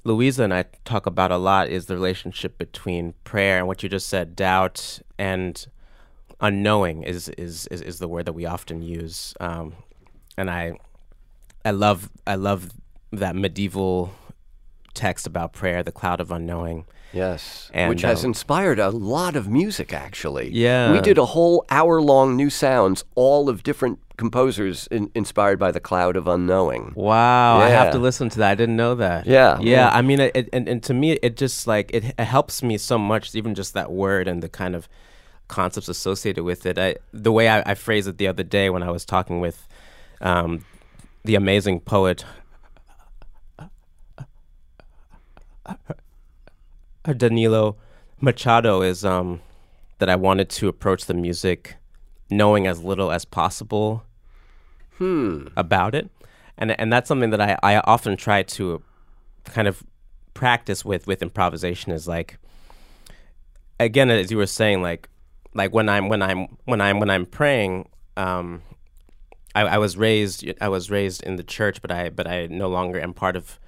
Louisa 0.05 0.45
and 0.45 0.55
I 0.55 0.65
talk 0.85 1.07
about 1.07 1.31
a 1.31 1.37
lot 1.37 1.69
is 1.69 1.87
the 1.87 1.95
relationship 1.95 2.57
between 2.57 3.15
prayer 3.25 3.59
and 3.59 3.67
what 3.67 3.83
you 3.83 3.89
just 3.89 4.09
said, 4.09 4.37
doubt 4.37 5.01
and 5.19 5.67
unknowing 6.41 7.03
is 7.03 7.29
is 7.31 7.67
is, 7.67 7.83
is 7.83 7.99
the 7.99 8.09
word 8.09 8.27
that 8.27 8.33
we 8.33 8.47
often 8.47 8.83
use. 8.83 9.35
Um, 9.41 9.75
and 10.37 10.51
I 10.51 10.79
I 11.65 11.73
love 11.73 12.11
I 12.27 12.37
love 12.37 12.71
that 13.13 13.37
medieval 13.37 14.13
text 14.95 15.27
about 15.27 15.53
prayer, 15.53 15.83
the 15.83 15.93
cloud 15.93 16.21
of 16.21 16.31
unknowing. 16.31 16.87
Yes, 17.13 17.71
And, 17.75 17.91
which 17.91 18.03
has 18.03 18.23
um, 18.25 18.31
inspired 18.31 18.79
a 18.79 18.91
lot 18.91 19.35
of 19.35 19.49
music, 19.49 19.93
actually. 19.93 20.51
Yeah. 20.51 20.93
we 20.93 21.01
did 21.01 21.19
a 21.19 21.27
whole 21.27 21.65
hour-long 21.69 22.37
new 22.37 22.51
sounds, 22.51 23.05
all 23.17 23.49
of 23.49 23.65
different 23.65 23.99
composers 24.17 24.87
in, 24.89 25.11
inspired 25.15 25.59
by 25.59 25.73
the 25.73 25.81
cloud 25.81 26.15
of 26.15 26.29
unknowing. 26.29 26.93
Wow, 26.95 27.59
I 27.59 27.71
have 27.71 27.91
to 27.93 27.99
listen 27.99 28.29
to 28.29 28.39
that. 28.39 28.53
I 28.53 28.55
didn't 28.55 28.77
know 28.77 28.95
that. 28.95 29.27
Yeah. 29.27 29.59
yeah. 29.61 29.91
I 29.93 30.03
mean, 30.03 30.21
it, 30.21 30.37
it, 30.37 30.49
and 30.53 30.69
and 30.69 30.83
to 30.85 30.95
me, 30.95 31.13
it 31.13 31.37
just 31.37 31.67
like 31.67 31.91
it, 31.93 32.05
it 32.17 32.25
helps 32.25 32.63
me 32.63 32.79
so 32.79 32.99
much, 32.99 33.35
even 33.35 33.55
just 33.55 33.75
that 33.75 33.91
word 33.91 34.29
and 34.29 34.43
the 34.43 34.49
kind 34.49 34.77
of 34.77 34.89
concepts 35.49 35.89
associated 35.89 36.45
with 36.45 36.65
it. 36.65 36.79
I, 36.79 36.97
the 37.13 37.33
way 37.33 37.49
I, 37.49 37.63
I 37.73 37.75
phrased 37.75 38.07
it 38.07 38.19
the 38.19 38.29
other 38.29 38.45
day 38.45 38.71
when 38.71 38.83
I 38.83 38.91
was 38.91 39.05
talking 39.05 39.41
with 39.41 39.67
um, 40.21 40.65
the 41.25 41.35
amazing 41.35 41.81
poet 41.81 42.25
Danilo 47.17 47.77
Machado 48.21 48.83
is 48.83 49.05
um, 49.05 49.41
that 49.99 50.09
I 50.09 50.17
wanted 50.17 50.49
to 50.51 50.69
approach 50.69 51.07
the 51.07 51.15
music 51.15 51.77
knowing 52.31 52.67
as 52.67 52.83
little 52.83 53.11
as 53.11 53.25
possible 53.25 54.05
about 55.57 55.95
it, 55.95 56.11
and 56.59 56.79
and 56.79 56.93
that's 56.93 57.09
something 57.09 57.31
that 57.31 57.41
I, 57.41 57.59
I 57.63 57.79
often 57.81 58.17
try 58.17 58.43
to 58.43 58.83
kind 59.45 59.67
of 59.67 59.83
practice 60.35 60.85
with 60.85 61.07
with 61.07 61.23
improvisation 61.23 61.93
is 61.93 62.07
like 62.07 62.39
again 63.79 64.11
as 64.11 64.31
you 64.31 64.37
were 64.37 64.47
saying 64.47 64.83
like 64.83 65.09
like 65.55 65.73
when 65.75 65.89
I'm 65.89 66.09
when 66.09 66.23
I'm 66.23 66.47
when 66.65 66.81
I'm 66.81 67.01
when 67.01 67.11
I'm 67.11 67.27
praying 67.27 67.89
um 68.17 68.63
I, 69.55 69.63
I 69.63 69.79
was 69.79 69.97
raised 69.97 70.45
I 70.61 70.69
was 70.69 70.91
raised 70.91 71.23
in 71.25 71.37
the 71.37 71.43
church 71.43 71.83
but 71.83 71.91
I 71.91 72.11
but 72.11 72.27
I 72.27 72.47
no 72.47 72.69
longer 72.69 73.01
am 73.01 73.13
part 73.13 73.37
of 73.37 73.59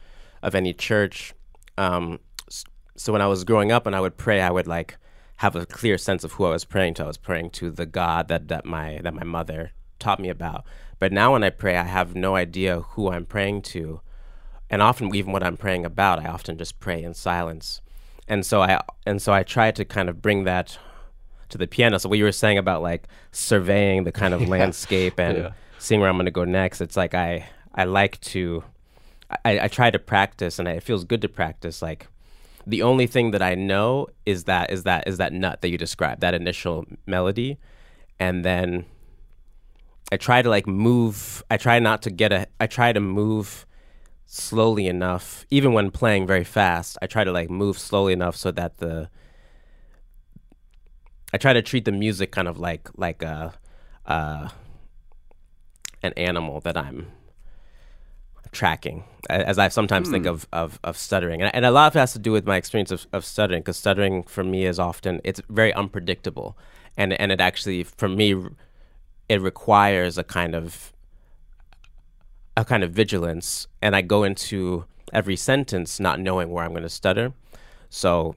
of 0.42 0.54
any 0.54 0.72
church 0.72 1.34
um 1.82 2.04
so 2.96 3.12
when 3.12 3.22
I 3.22 3.26
was 3.34 3.44
growing 3.50 3.70
up 3.76 3.84
and 3.86 3.94
I 3.96 4.00
would 4.04 4.16
pray 4.16 4.38
I 4.40 4.50
would 4.56 4.66
like 4.76 4.90
have 5.36 5.56
a 5.56 5.66
clear 5.78 5.96
sense 5.98 6.22
of 6.24 6.32
who 6.34 6.44
I 6.44 6.50
was 6.50 6.64
praying 6.74 6.94
to 6.94 7.04
I 7.04 7.06
was 7.06 7.16
praying 7.28 7.48
to 7.58 7.70
the 7.80 7.86
God 8.00 8.22
that 8.28 8.48
that 8.48 8.64
my 8.64 8.88
that 9.04 9.14
my 9.20 9.24
mother 9.36 9.72
taught 9.98 10.20
me 10.20 10.28
about 10.28 10.60
but 10.98 11.10
now 11.12 11.28
when 11.32 11.44
I 11.44 11.50
pray 11.50 11.76
I 11.76 11.88
have 11.98 12.14
no 12.14 12.30
idea 12.36 12.80
who 12.92 13.02
I'm 13.12 13.26
praying 13.26 13.62
to 13.74 14.00
and 14.70 14.80
often 14.80 15.14
even 15.14 15.32
what 15.32 15.42
I'm 15.42 15.58
praying 15.58 15.84
about, 15.84 16.18
I 16.18 16.28
often 16.36 16.56
just 16.56 16.80
pray 16.80 17.02
in 17.02 17.12
silence. 17.12 17.82
And 18.26 18.40
so 18.50 18.62
I 18.62 18.80
and 19.04 19.20
so 19.20 19.30
I 19.30 19.42
try 19.42 19.70
to 19.70 19.84
kind 19.84 20.08
of 20.08 20.22
bring 20.22 20.44
that 20.44 20.78
to 21.50 21.58
the 21.58 21.66
piano. 21.66 21.98
So 21.98 22.08
what 22.08 22.16
you 22.16 22.24
were 22.24 22.32
saying 22.44 22.56
about 22.56 22.80
like 22.80 23.02
surveying 23.32 24.04
the 24.04 24.12
kind 24.12 24.32
of 24.32 24.40
landscape 24.54 25.20
and 25.20 25.36
Yeah. 25.36 25.50
seeing 25.76 26.00
where 26.00 26.08
I'm 26.08 26.16
going 26.16 26.24
to 26.24 26.30
go 26.42 26.44
next, 26.46 26.80
it's 26.80 26.96
like 26.96 27.12
I 27.14 27.46
I 27.74 27.84
like 27.84 28.18
to 28.32 28.64
I, 29.44 29.60
I 29.60 29.68
try 29.68 29.90
to 29.90 29.98
practice, 29.98 30.58
and 30.58 30.68
it 30.68 30.82
feels 30.82 31.04
good 31.04 31.22
to 31.22 31.28
practice. 31.28 31.82
Like 31.82 32.08
the 32.66 32.82
only 32.82 33.06
thing 33.06 33.32
that 33.32 33.42
I 33.42 33.54
know 33.54 34.08
is 34.26 34.44
that 34.44 34.70
is 34.70 34.84
that 34.84 35.08
is 35.08 35.18
that 35.18 35.32
nut 35.32 35.60
that 35.62 35.68
you 35.68 35.78
described, 35.78 36.20
that 36.20 36.34
initial 36.34 36.84
melody, 37.06 37.58
and 38.18 38.44
then 38.44 38.84
I 40.12 40.16
try 40.16 40.42
to 40.42 40.48
like 40.48 40.66
move. 40.66 41.42
I 41.50 41.56
try 41.56 41.78
not 41.78 42.02
to 42.02 42.10
get 42.10 42.32
a. 42.32 42.46
I 42.60 42.66
try 42.66 42.92
to 42.92 43.00
move 43.00 43.66
slowly 44.26 44.86
enough, 44.86 45.46
even 45.50 45.72
when 45.72 45.90
playing 45.90 46.26
very 46.26 46.44
fast. 46.44 46.98
I 47.02 47.06
try 47.06 47.24
to 47.24 47.32
like 47.32 47.50
move 47.50 47.78
slowly 47.78 48.12
enough 48.12 48.36
so 48.36 48.50
that 48.52 48.78
the. 48.78 49.08
I 51.32 51.38
try 51.38 51.54
to 51.54 51.62
treat 51.62 51.86
the 51.86 51.92
music 51.92 52.30
kind 52.30 52.46
of 52.46 52.58
like 52.58 52.90
like 52.94 53.22
a, 53.22 53.54
uh, 54.04 54.50
an 56.02 56.12
animal 56.14 56.60
that 56.60 56.76
I'm 56.76 57.06
tracking, 58.52 59.04
as 59.28 59.58
I 59.58 59.68
sometimes 59.68 60.10
think 60.10 60.24
hmm. 60.24 60.30
of, 60.30 60.46
of, 60.52 60.78
of 60.84 60.96
stuttering. 60.96 61.42
And, 61.42 61.54
and 61.54 61.64
a 61.64 61.70
lot 61.70 61.88
of 61.88 61.96
it 61.96 61.98
has 61.98 62.12
to 62.12 62.18
do 62.18 62.32
with 62.32 62.46
my 62.46 62.56
experience 62.56 62.90
of, 62.90 63.06
of 63.12 63.24
stuttering, 63.24 63.60
because 63.60 63.76
stuttering 63.76 64.22
for 64.22 64.44
me 64.44 64.66
is 64.66 64.78
often, 64.78 65.20
it's 65.24 65.40
very 65.48 65.72
unpredictable. 65.74 66.56
And, 66.96 67.18
and 67.20 67.32
it 67.32 67.40
actually, 67.40 67.82
for 67.84 68.08
me, 68.08 68.36
it 69.28 69.40
requires 69.40 70.18
a 70.18 70.24
kind 70.24 70.54
of 70.54 70.92
a 72.54 72.66
kind 72.66 72.84
of 72.84 72.90
vigilance 72.90 73.66
and 73.80 73.96
I 73.96 74.02
go 74.02 74.24
into 74.24 74.84
every 75.10 75.36
sentence 75.36 75.98
not 75.98 76.20
knowing 76.20 76.50
where 76.50 76.62
I'm 76.62 76.72
going 76.72 76.82
to 76.82 76.90
stutter. 76.90 77.32
So 77.88 78.36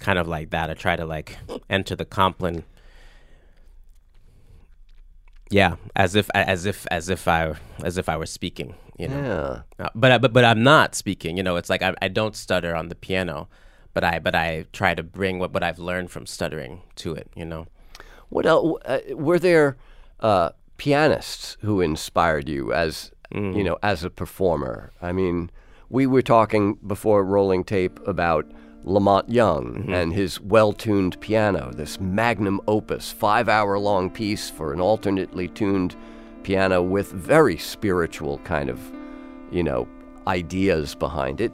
kind 0.00 0.18
of 0.18 0.28
like 0.28 0.50
that 0.50 0.68
I 0.68 0.74
try 0.74 0.96
to 0.96 1.06
like 1.06 1.38
enter 1.70 1.96
the 1.96 2.04
Compline 2.04 2.64
yeah, 5.50 5.76
as 5.94 6.14
if 6.14 6.28
as 6.34 6.66
if 6.66 6.86
as 6.90 7.08
if 7.08 7.28
I 7.28 7.54
as 7.82 7.96
if 7.96 8.08
I 8.08 8.16
were 8.16 8.26
speaking, 8.26 8.74
you 8.98 9.08
know. 9.08 9.62
Yeah. 9.78 9.86
Uh, 9.86 9.88
but 9.94 10.12
I, 10.12 10.18
but 10.18 10.32
but 10.32 10.44
I'm 10.44 10.62
not 10.62 10.94
speaking. 10.94 11.36
You 11.36 11.42
know, 11.42 11.56
it's 11.56 11.70
like 11.70 11.82
I, 11.82 11.94
I 12.00 12.08
don't 12.08 12.36
stutter 12.36 12.74
on 12.74 12.88
the 12.88 12.94
piano, 12.94 13.48
but 13.92 14.04
I 14.04 14.18
but 14.18 14.34
I 14.34 14.66
try 14.72 14.94
to 14.94 15.02
bring 15.02 15.38
what, 15.38 15.52
what 15.52 15.62
I've 15.62 15.78
learned 15.78 16.10
from 16.10 16.26
stuttering 16.26 16.82
to 16.96 17.14
it. 17.14 17.28
You 17.34 17.44
know. 17.44 17.66
What 18.30 18.46
else? 18.46 18.80
Uh, 18.84 19.00
were 19.12 19.38
there 19.38 19.76
uh, 20.20 20.50
pianists 20.76 21.56
who 21.60 21.80
inspired 21.80 22.48
you 22.48 22.72
as 22.72 23.12
you 23.30 23.64
know 23.64 23.78
as 23.82 24.04
a 24.04 24.10
performer? 24.10 24.92
I 25.02 25.12
mean, 25.12 25.50
we 25.88 26.06
were 26.06 26.22
talking 26.22 26.74
before 26.86 27.24
rolling 27.24 27.64
tape 27.64 28.00
about 28.06 28.46
La 28.84 29.00
Monte 29.00 29.32
Young 29.32 29.86
and 29.88 30.12
his 30.12 30.40
well-tuned 30.40 31.18
piano, 31.20 31.72
this 31.72 31.98
magnum 31.98 32.60
opus, 32.68 33.10
five-hour-long 33.10 34.10
piece 34.10 34.50
for 34.50 34.72
an 34.72 34.80
alternately 34.80 35.48
tuned 35.48 35.96
piano 36.44 36.82
with 36.82 37.10
very 37.10 37.56
spiritual 37.56 38.38
kind 38.44 38.68
of, 38.68 38.78
you 39.50 39.62
know, 39.62 39.88
ideas 40.26 40.94
behind 40.94 41.40
it. 41.40 41.52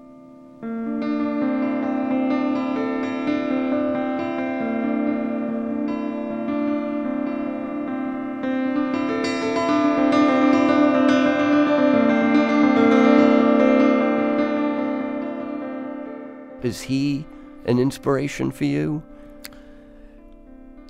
Is 16.62 16.83
he 16.83 17.24
an 17.64 17.79
inspiration 17.79 18.50
for 18.50 18.64
you? 18.64 19.03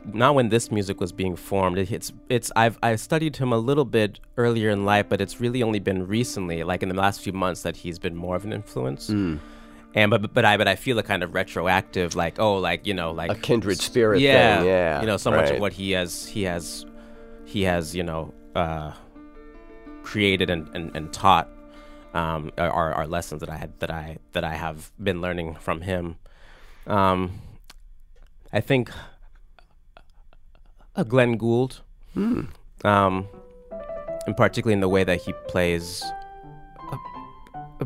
Not 0.05 0.35
when 0.35 0.49
this 0.49 0.71
music 0.71 1.01
was 1.01 1.13
being 1.13 1.37
formed. 1.37 1.79
It, 1.79 1.91
it's 1.91 2.13
it's 2.29 2.51
I've 2.57 2.79
I 2.83 2.97
studied 2.97 3.37
him 3.37 3.53
a 3.53 3.59
little 3.59 3.85
bit 3.85 4.21
earlier 4.37 4.71
in 4.71 4.85
life, 4.85 5.07
but 5.09 5.21
it's 5.21 5.41
really 5.41 5.63
only 5.63 5.79
been 5.79 6.07
recently, 6.07 6.63
like 6.65 6.83
in 6.83 6.89
the 6.89 6.95
last 6.95 7.21
few 7.21 7.33
months, 7.33 7.63
that 7.63 7.77
he's 7.77 7.99
been 7.99 8.17
more 8.17 8.37
of 8.37 8.45
an 8.45 8.53
influence. 8.53 9.09
And 9.95 10.11
but 10.11 10.33
but 10.33 10.45
I 10.45 10.57
but 10.57 10.69
I 10.69 10.77
feel 10.77 10.99
a 10.99 11.03
kind 11.03 11.23
of 11.23 11.35
retroactive, 11.35 12.15
like 12.15 12.39
oh, 12.39 12.59
like 12.59 12.87
you 12.87 12.95
know, 12.95 13.11
like 13.11 13.31
A 13.31 13.35
kindred 13.35 13.79
spirit 13.79 14.21
yeah, 14.21 14.59
thing, 14.59 14.67
yeah, 14.67 15.01
You 15.01 15.07
know, 15.07 15.17
so 15.17 15.31
much 15.31 15.51
of 15.51 15.61
what 15.61 15.73
he 15.73 15.93
has 15.93 16.27
he 16.27 16.43
has 16.45 16.87
he 17.45 17.63
has 17.63 17.95
you 17.95 18.03
know 18.03 18.33
uh, 18.55 18.93
created 20.03 20.51
and, 20.51 20.69
and, 20.75 20.95
and 20.97 21.13
taught 21.13 21.49
um, 22.15 22.53
are, 22.59 22.93
are 22.93 23.07
lessons 23.07 23.41
that 23.41 23.51
I 23.51 23.57
had 23.57 23.79
that 23.81 23.91
I 23.91 24.19
that 24.33 24.45
I 24.45 24.55
have 24.55 24.93
been 25.03 25.21
learning 25.21 25.57
from 25.57 25.81
him. 25.81 26.17
Um, 26.87 27.41
I 28.53 28.61
think 28.61 28.91
a 30.97 31.05
Glenn 31.05 31.37
Gould, 31.37 31.83
mm. 32.17 32.49
um, 32.85 33.29
and 34.27 34.37
particularly 34.37 34.75
in 34.75 34.81
the 34.81 34.89
way 34.89 35.05
that 35.05 35.21
he 35.21 35.33
plays 35.49 36.05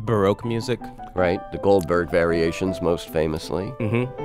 Baroque 0.05 0.45
music. 0.45 0.79
Right, 1.15 1.39
the 1.51 1.57
Goldberg 1.57 2.09
variations, 2.09 2.81
most 2.81 3.09
famously. 3.09 3.73
Mm-hmm. 3.79 4.23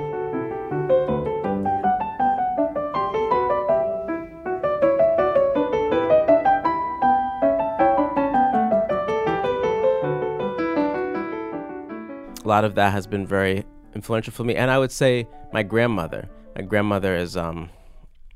A 12.43 12.47
lot 12.47 12.65
of 12.65 12.75
that 12.75 12.91
has 12.91 13.07
been 13.07 13.25
very 13.25 13.63
influential 13.95 14.33
for 14.33 14.43
me, 14.43 14.55
and 14.55 14.69
I 14.69 14.77
would 14.77 14.91
say 14.91 15.27
my 15.53 15.63
grandmother. 15.63 16.29
My 16.55 16.63
grandmother 16.63 17.15
is 17.15 17.37
um, 17.37 17.69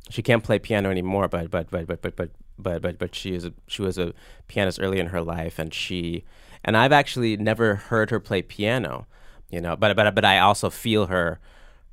she 0.09 0.21
can't 0.21 0.43
play 0.43 0.59
piano 0.59 0.89
anymore, 0.89 1.27
but 1.27 1.49
but 1.49 1.69
but 1.69 1.87
but 1.87 2.01
but 2.01 2.15
but 2.15 2.29
but 2.57 2.81
but, 2.81 2.99
but 2.99 3.15
she 3.15 3.33
is 3.33 3.45
a, 3.45 3.53
she 3.67 3.81
was 3.81 3.97
a 3.97 4.13
pianist 4.47 4.79
early 4.81 4.99
in 4.99 5.07
her 5.07 5.21
life, 5.21 5.59
and 5.59 5.73
she 5.73 6.23
and 6.63 6.77
I've 6.77 6.91
actually 6.91 7.37
never 7.37 7.75
heard 7.75 8.09
her 8.11 8.19
play 8.19 8.41
piano, 8.41 9.07
you 9.49 9.61
know. 9.61 9.75
But 9.75 9.95
but 9.95 10.13
but 10.15 10.25
I 10.25 10.39
also 10.39 10.69
feel 10.69 11.07
her 11.07 11.39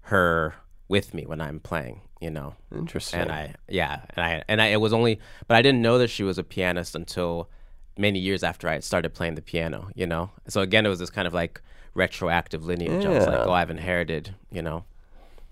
her 0.02 0.54
with 0.88 1.14
me 1.14 1.26
when 1.26 1.40
I'm 1.40 1.60
playing, 1.60 2.02
you 2.20 2.30
know. 2.30 2.54
Interesting. 2.74 3.20
And 3.20 3.32
I 3.32 3.54
yeah, 3.68 4.02
and 4.16 4.24
I 4.24 4.42
and 4.48 4.60
I 4.60 4.66
it 4.66 4.80
was 4.80 4.92
only 4.92 5.18
but 5.48 5.56
I 5.56 5.62
didn't 5.62 5.82
know 5.82 5.98
that 5.98 6.08
she 6.08 6.22
was 6.22 6.38
a 6.38 6.44
pianist 6.44 6.94
until 6.94 7.48
many 7.98 8.18
years 8.18 8.42
after 8.42 8.68
I 8.68 8.78
started 8.80 9.14
playing 9.14 9.34
the 9.34 9.42
piano, 9.42 9.88
you 9.94 10.06
know. 10.06 10.30
So 10.48 10.60
again, 10.60 10.86
it 10.86 10.88
was 10.88 10.98
this 10.98 11.10
kind 11.10 11.26
of 11.26 11.34
like 11.34 11.60
retroactive 11.94 12.64
lineage. 12.64 13.04
I 13.04 13.10
was 13.10 13.26
like, 13.26 13.46
oh, 13.46 13.52
I've 13.52 13.70
inherited, 13.70 14.34
you 14.50 14.62
know. 14.62 14.84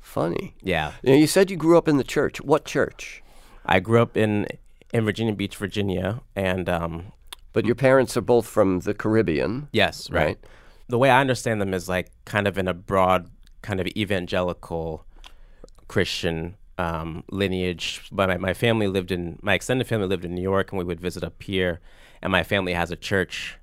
Funny. 0.00 0.54
Yeah. 0.62 0.92
You, 1.02 1.10
know, 1.12 1.16
you 1.18 1.26
said 1.26 1.50
you 1.50 1.56
grew 1.56 1.78
up 1.78 1.86
in 1.88 1.96
the 1.96 2.04
church. 2.04 2.40
What 2.40 2.64
church? 2.64 3.22
I 3.64 3.80
grew 3.80 4.00
up 4.02 4.16
in 4.16 4.46
in 4.92 5.04
Virginia 5.04 5.32
Beach, 5.34 5.56
Virginia, 5.56 6.20
and 6.34 6.68
um, 6.68 7.12
But 7.52 7.64
your 7.64 7.76
parents 7.76 8.16
are 8.16 8.22
both 8.22 8.46
from 8.46 8.80
the 8.80 8.94
Caribbean. 8.94 9.68
yes, 9.72 10.10
right. 10.10 10.24
Right. 10.26 10.38
The 10.88 10.98
way 10.98 11.10
I 11.10 11.20
understand 11.20 11.60
them 11.60 11.72
is 11.72 11.88
like 11.88 12.10
kind 12.24 12.48
of 12.48 12.58
in 12.58 12.66
a 12.66 12.74
broad, 12.74 13.30
kind 13.62 13.78
of 13.80 13.86
evangelical 13.88 15.04
Christian 15.86 16.56
um, 16.78 17.22
lineage. 17.30 18.02
But 18.10 18.28
my, 18.28 18.36
my 18.38 18.54
family 18.54 18.88
lived 18.88 19.12
in 19.12 19.38
my 19.42 19.54
extended 19.54 19.86
family 19.86 20.08
lived 20.08 20.24
in 20.24 20.34
New 20.34 20.42
York, 20.42 20.72
and 20.72 20.78
we 20.78 20.84
would 20.84 21.00
visit 21.00 21.22
up 21.22 21.40
here. 21.42 21.78
And 22.22 22.32
my 22.32 22.42
family 22.42 22.72
has 22.74 22.90
a 22.90 22.96
church 22.96 23.58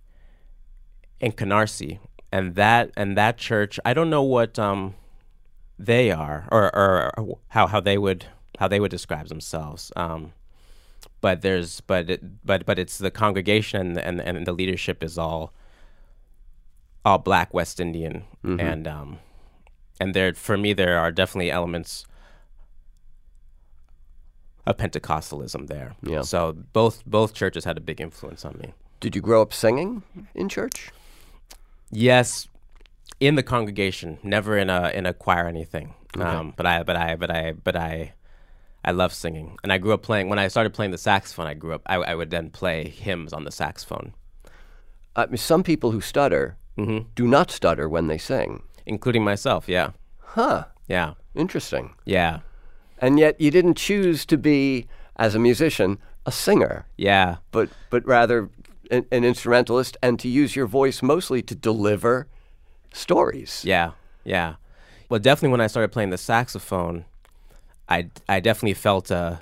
in 1.19 1.33
Canarsie, 1.33 1.99
and 2.31 2.55
that 2.55 2.91
and 2.95 3.17
that 3.17 3.37
church, 3.37 3.79
I 3.83 3.93
don't 3.93 4.09
know 4.09 4.23
what 4.23 4.57
um, 4.57 4.95
they 5.79 6.11
are 6.11 6.47
or, 6.51 6.75
or, 6.75 7.37
how 7.49 7.67
how 7.67 7.79
they 7.79 7.97
would 7.97 8.25
how 8.59 8.67
they 8.67 8.79
would 8.79 8.91
describe 8.91 9.27
themselves. 9.27 9.91
Um, 9.95 10.33
but 11.21 11.41
there's 11.41 11.81
but 11.81 12.09
it, 12.09 12.45
but 12.45 12.65
but 12.65 12.79
it's 12.79 12.97
the 12.97 13.11
congregation 13.11 13.97
and 13.97 14.21
and, 14.21 14.37
and 14.37 14.47
the 14.47 14.53
leadership 14.53 15.03
is 15.03 15.17
all 15.17 15.53
all 17.05 17.17
black 17.17 17.53
West 17.53 17.79
Indian 17.79 18.25
and 18.43 18.87
um 18.87 19.19
and 19.99 20.13
there 20.13 20.33
for 20.33 20.57
me 20.57 20.73
there 20.73 20.97
are 20.97 21.11
definitely 21.11 21.51
elements 21.51 22.05
of 24.65 24.77
Pentecostalism 24.77 25.67
there. 25.67 25.95
Yeah. 26.01 26.21
So 26.21 26.53
both 26.73 27.05
both 27.05 27.33
churches 27.33 27.63
had 27.63 27.77
a 27.77 27.81
big 27.81 28.01
influence 28.01 28.43
on 28.43 28.57
me. 28.61 28.73
Did 28.99 29.15
you 29.15 29.21
grow 29.21 29.41
up 29.41 29.53
singing 29.53 30.03
in 30.35 30.49
church? 30.49 30.91
Yes, 31.89 32.47
in 33.19 33.35
the 33.35 33.43
congregation, 33.43 34.19
never 34.23 34.57
in 34.57 34.69
a 34.69 34.89
in 34.89 35.05
a 35.05 35.13
choir 35.13 35.45
or 35.45 35.47
anything. 35.47 35.93
Um, 36.19 36.53
but 36.55 36.65
I 36.65 36.83
but 36.83 36.95
I 36.95 37.15
but 37.15 37.29
I 37.31 37.53
but 37.53 37.75
I 37.75 38.13
I 38.85 38.91
love 38.91 39.13
singing, 39.13 39.57
and 39.63 39.73
I 39.73 39.77
grew 39.77 39.93
up 39.93 40.01
playing. 40.03 40.29
When 40.29 40.39
I 40.39 40.47
started 40.47 40.73
playing 40.73 40.91
the 40.91 40.97
saxophone, 40.97 41.47
I 41.47 41.53
grew 41.53 41.73
up. 41.73 41.81
I, 41.85 41.95
I 41.95 42.15
would 42.15 42.29
then 42.29 42.49
play 42.49 42.87
hymns 42.87 43.33
on 43.33 43.43
the 43.43 43.51
saxophone, 43.51 44.13
mean, 45.17 45.37
some 45.37 45.63
people 45.63 45.91
who 45.91 46.01
stutter 46.01 46.57
Mm-hmm. 46.77 47.09
do 47.15 47.27
not 47.27 47.49
stutter 47.49 47.89
when 47.89 48.05
they 48.07 48.19
sing. 48.19 48.61
including 48.85 49.23
myself. 49.23 49.67
Yeah, 49.67 49.89
Huh. 50.19 50.65
yeah, 50.87 51.13
Interesting. 51.33 51.95
yeah, 52.05 52.41
And 52.99 53.17
yet 53.19 53.41
you 53.41 53.49
didn't 53.51 53.77
choose 53.77 54.25
to 54.27 54.37
be, 54.37 54.85
as 55.15 55.33
a 55.35 55.39
musician, 55.39 55.97
a 56.27 56.31
singer, 56.31 56.85
yeah. 56.95 57.37
but 57.51 57.69
but 57.89 58.05
rather 58.05 58.49
an, 58.91 59.05
an 59.11 59.23
instrumentalist, 59.23 59.97
and 60.03 60.19
to 60.19 60.27
use 60.27 60.55
your 60.55 60.67
voice 60.67 61.01
mostly 61.01 61.41
to 61.41 61.55
deliver 61.55 62.27
stories. 62.93 63.63
Yeah, 63.65 63.91
yeah. 64.23 64.55
Well, 65.09 65.19
definitely 65.19 65.51
when 65.51 65.61
I 65.61 65.67
started 65.67 65.91
playing 65.91 66.09
the 66.09 66.17
saxophone, 66.17 67.05
I 67.87 68.09
I 68.27 68.39
definitely 68.39 68.73
felt 68.73 69.11
a 69.11 69.41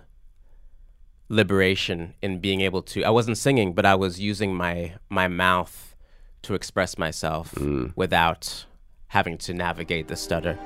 liberation 1.29 2.13
in 2.21 2.39
being 2.39 2.61
able 2.61 2.81
to. 2.83 3.03
I 3.03 3.09
wasn't 3.09 3.37
singing, 3.37 3.73
but 3.73 3.85
I 3.85 3.95
was 3.95 4.19
using 4.19 4.53
my 4.53 4.93
my 5.09 5.27
mouth 5.27 5.95
to 6.43 6.53
express 6.53 6.97
myself 6.97 7.55
mm. 7.55 7.91
without 7.95 8.65
having 9.07 9.37
to 9.39 9.53
navigate 9.53 10.07
the 10.07 10.15
stutter. 10.15 10.59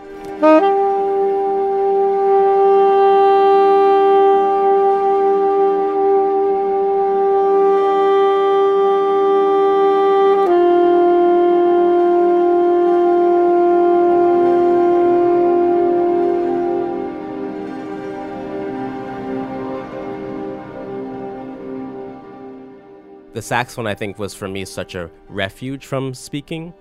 The 23.39 23.43
saxophone 23.43 23.87
I 23.87 23.95
think 23.95 24.19
was 24.19 24.33
for 24.33 24.49
me 24.49 24.65
such 24.65 24.95
a 24.95 25.09
refuge 25.29 25.85
from 25.85 26.13
speaking, 26.13 26.73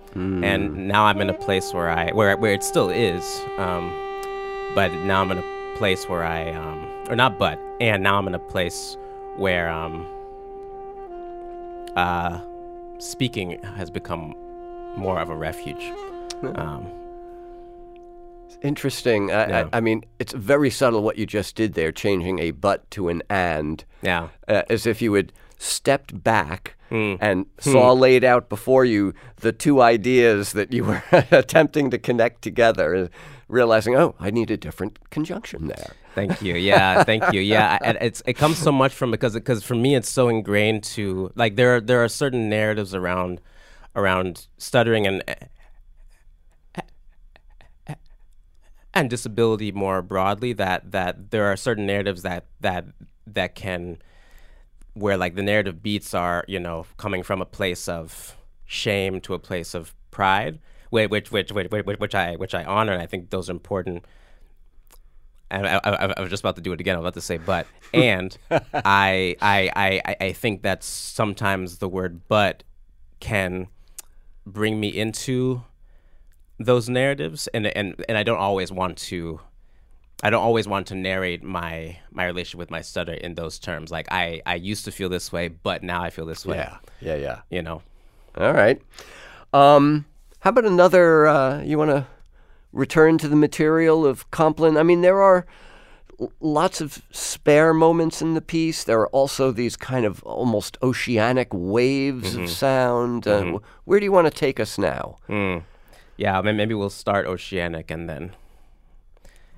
and 0.43 0.89
now 0.89 1.05
I'm 1.05 1.21
in 1.21 1.29
a 1.29 1.33
place 1.33 1.73
where 1.73 1.89
I 1.89 2.11
where 2.11 2.35
where 2.35 2.53
it 2.53 2.63
still 2.63 2.89
is, 2.89 3.23
um, 3.57 3.85
but 4.75 4.91
now 5.05 5.21
I'm 5.21 5.31
in 5.31 5.37
a 5.37 5.75
place 5.77 6.09
where 6.09 6.21
I 6.21 6.51
um, 6.51 6.79
or 7.09 7.15
not 7.15 7.39
but 7.39 7.57
and 7.79 8.03
now 8.03 8.17
I'm 8.17 8.27
in 8.27 8.35
a 8.35 8.45
place 8.53 8.97
where 9.37 9.69
um, 9.69 10.05
uh, 11.95 12.41
speaking 12.97 13.63
has 13.77 13.89
become 13.89 14.35
more 14.97 15.17
of 15.17 15.29
a 15.29 15.35
refuge. 15.35 15.93
Um, 16.43 16.91
Interesting. 18.61 19.31
I, 19.31 19.47
Yeah. 19.47 19.69
I, 19.71 19.77
I 19.77 19.79
mean, 19.79 20.03
it's 20.17 20.33
very 20.33 20.69
subtle 20.69 21.01
what 21.03 21.17
you 21.17 21.25
just 21.25 21.55
did 21.55 21.75
there, 21.75 21.93
changing 21.93 22.39
a 22.39 22.51
but 22.51 22.89
to 22.91 23.07
an 23.07 23.23
and, 23.29 23.85
yeah, 24.01 24.27
uh, 24.49 24.63
as 24.69 24.85
if 24.85 25.01
you 25.01 25.13
had 25.13 25.31
stepped 25.59 26.23
back 26.23 26.75
Hmm. 26.89 27.15
and 27.21 27.45
saw 27.59 27.93
laid 27.93 28.23
out 28.23 28.49
before 28.49 28.83
you 28.83 29.13
the 29.41 29.51
two 29.51 29.79
ideas 29.79 30.53
that 30.53 30.73
you 30.73 30.83
were 30.89 31.03
attempting 31.29 31.91
to 31.91 31.99
connect 31.99 32.41
together, 32.41 33.11
realizing, 33.47 33.95
oh, 33.95 34.15
I 34.19 34.31
need 34.31 34.49
a 34.49 34.57
different 34.57 34.97
conjunction 35.11 35.67
there. 35.67 35.93
Thank 36.15 36.41
you. 36.41 36.55
Yeah, 36.55 37.03
thank 37.03 37.31
you. 37.31 37.41
Yeah, 37.41 37.77
I- 37.79 37.91
it's 38.01 38.23
it 38.25 38.33
comes 38.33 38.57
so 38.57 38.71
much 38.71 38.91
from 38.95 39.11
because 39.11 39.35
because 39.35 39.63
for 39.63 39.75
me 39.75 39.93
it's 39.95 40.09
so 40.09 40.29
ingrained 40.29 40.83
to 40.95 41.31
like 41.35 41.55
there 41.57 41.75
are 41.75 41.81
there 41.81 42.03
are 42.03 42.07
certain 42.09 42.49
narratives 42.49 42.95
around 42.95 43.39
around 43.95 44.47
stuttering 44.57 45.05
and 45.05 45.23
and 48.93 49.09
disability 49.09 49.71
more 49.71 50.01
broadly 50.01 50.53
that 50.53 50.91
that 50.91 51.29
there 51.31 51.45
are 51.45 51.55
certain 51.55 51.85
narratives 51.85 52.23
that 52.23 52.45
that 52.59 52.85
that 53.27 53.53
can 53.55 53.97
where 54.99 55.17
like 55.17 55.35
the 55.35 55.43
narrative 55.43 55.81
beats 55.81 56.13
are 56.13 56.43
you 56.47 56.59
know 56.59 56.85
coming 56.97 57.23
from 57.23 57.41
a 57.41 57.45
place 57.45 57.87
of 57.87 58.35
shame 58.65 59.19
to 59.21 59.33
a 59.33 59.39
place 59.39 59.73
of 59.73 59.93
pride 60.11 60.59
whi- 60.91 61.07
which 61.07 61.31
which 61.31 61.51
which 61.51 61.69
which, 61.71 61.99
which 61.99 62.15
I 62.15 62.35
which 62.35 62.53
I 62.53 62.63
honor 62.63 62.93
and 62.93 63.01
I 63.01 63.05
think 63.05 63.29
those 63.29 63.49
are 63.49 63.53
important 63.53 64.05
and 65.51 65.65
I, 65.67 65.79
I, 65.83 66.13
I 66.17 66.21
was 66.21 66.29
just 66.29 66.43
about 66.43 66.57
to 66.57 66.61
do 66.61 66.71
it 66.73 66.79
again. 66.79 66.95
I 66.95 66.99
was 66.99 67.05
about 67.05 67.13
to 67.15 67.21
say 67.21 67.37
but, 67.37 67.65
and 67.93 68.37
I, 68.51 69.35
I, 69.41 69.71
I, 69.75 70.01
I- 70.05 70.15
I 70.27 70.31
think 70.33 70.61
that 70.61 70.83
sometimes 70.83 71.79
the 71.79 71.89
word 71.89 72.21
but 72.27 72.63
can 73.19 73.67
bring 74.45 74.79
me 74.79 74.89
into 74.89 75.63
those 76.59 76.87
narratives, 76.89 77.47
and 77.47 77.65
and 77.67 77.95
and 78.07 78.15
I 78.17 78.23
don't 78.23 78.37
always 78.37 78.71
want 78.71 78.97
to. 79.09 79.39
I 80.21 80.29
don't 80.29 80.41
always 80.43 80.67
want 80.67 80.87
to 80.87 80.95
narrate 80.95 81.43
my 81.43 81.97
my 82.11 82.25
relationship 82.25 82.59
with 82.59 82.71
my 82.71 82.81
stutter 82.81 83.13
in 83.13 83.35
those 83.35 83.57
terms. 83.59 83.89
Like 83.91 84.07
I, 84.11 84.41
I 84.45 84.55
used 84.55 84.83
to 84.85 84.91
feel 84.91 85.09
this 85.09 85.31
way, 85.31 85.47
but 85.47 85.81
now 85.83 86.01
I 86.03 86.09
feel 86.09 86.25
this 86.25 86.45
way. 86.45 86.57
yeah, 86.57 86.77
yeah. 87.01 87.15
Yeah. 87.15 87.39
You 87.49 87.61
know. 87.63 87.81
All 88.37 88.53
right. 88.53 88.81
Um, 89.53 90.05
how 90.41 90.49
about 90.51 90.65
another? 90.65 91.27
Uh, 91.27 91.61
you 91.63 91.77
want 91.77 91.91
to 91.91 92.05
return 92.73 93.17
to 93.19 93.27
the 93.27 93.35
material 93.35 94.05
of 94.05 94.29
Compline? 94.31 94.77
I 94.77 94.83
mean, 94.83 95.01
there 95.01 95.21
are 95.21 95.45
lots 96.41 96.81
of 96.81 97.01
spare 97.11 97.73
moments 97.73 98.21
in 98.21 98.33
the 98.33 98.41
piece. 98.41 98.83
There 98.83 98.99
are 98.99 99.07
also 99.09 99.51
these 99.51 99.75
kind 99.77 100.05
of 100.05 100.21
almost 100.23 100.77
oceanic 100.83 101.47
waves 101.53 102.35
of 102.35 102.49
sound. 102.49 103.25
Uh, 103.25 103.59
Where 103.85 103.99
do 103.99 104.05
you 104.05 104.11
want 104.11 104.27
to 104.27 104.31
take 104.33 104.59
us 104.59 104.77
now? 104.77 105.15
Yeah, 106.17 106.41
may- 106.41 106.51
maybe 106.51 106.73
we'll 106.73 106.89
start 106.89 107.25
oceanic 107.25 107.89
and 107.89 108.09
then, 108.09 108.35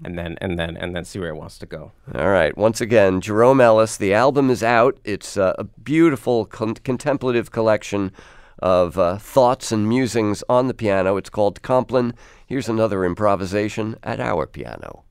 and 0.04 0.18
then 0.18 0.38
and 0.42 0.58
then 0.58 0.78
and 0.78 0.96
then 0.96 1.06
see 1.06 1.20
where 1.20 1.30
it 1.30 1.36
wants 1.36 1.58
to 1.60 1.66
go. 1.66 1.92
All 2.16 2.30
right. 2.30 2.56
Once 2.58 2.82
again, 2.82 3.22
Jerome 3.22 3.62
Ellis. 3.62 3.98
The 3.98 4.14
album 4.14 4.50
is 4.50 4.64
out. 4.64 5.00
It's 5.04 5.38
uh, 5.38 5.54
a 5.58 5.64
beautiful 5.64 6.46
con- 6.46 6.76
contemplative 6.76 7.52
collection 7.52 8.12
of 8.60 8.98
uh, 8.98 9.18
thoughts 9.18 9.72
and 9.72 9.88
musings 9.88 10.44
on 10.48 10.68
the 10.68 10.74
piano. 10.74 11.18
It's 11.18 11.30
called 11.30 11.62
Compline. 11.62 12.14
Here's 12.46 12.70
another 12.70 13.06
improvisation 13.06 13.96
at 14.04 14.20
our 14.20 14.46
piano. 14.46 15.04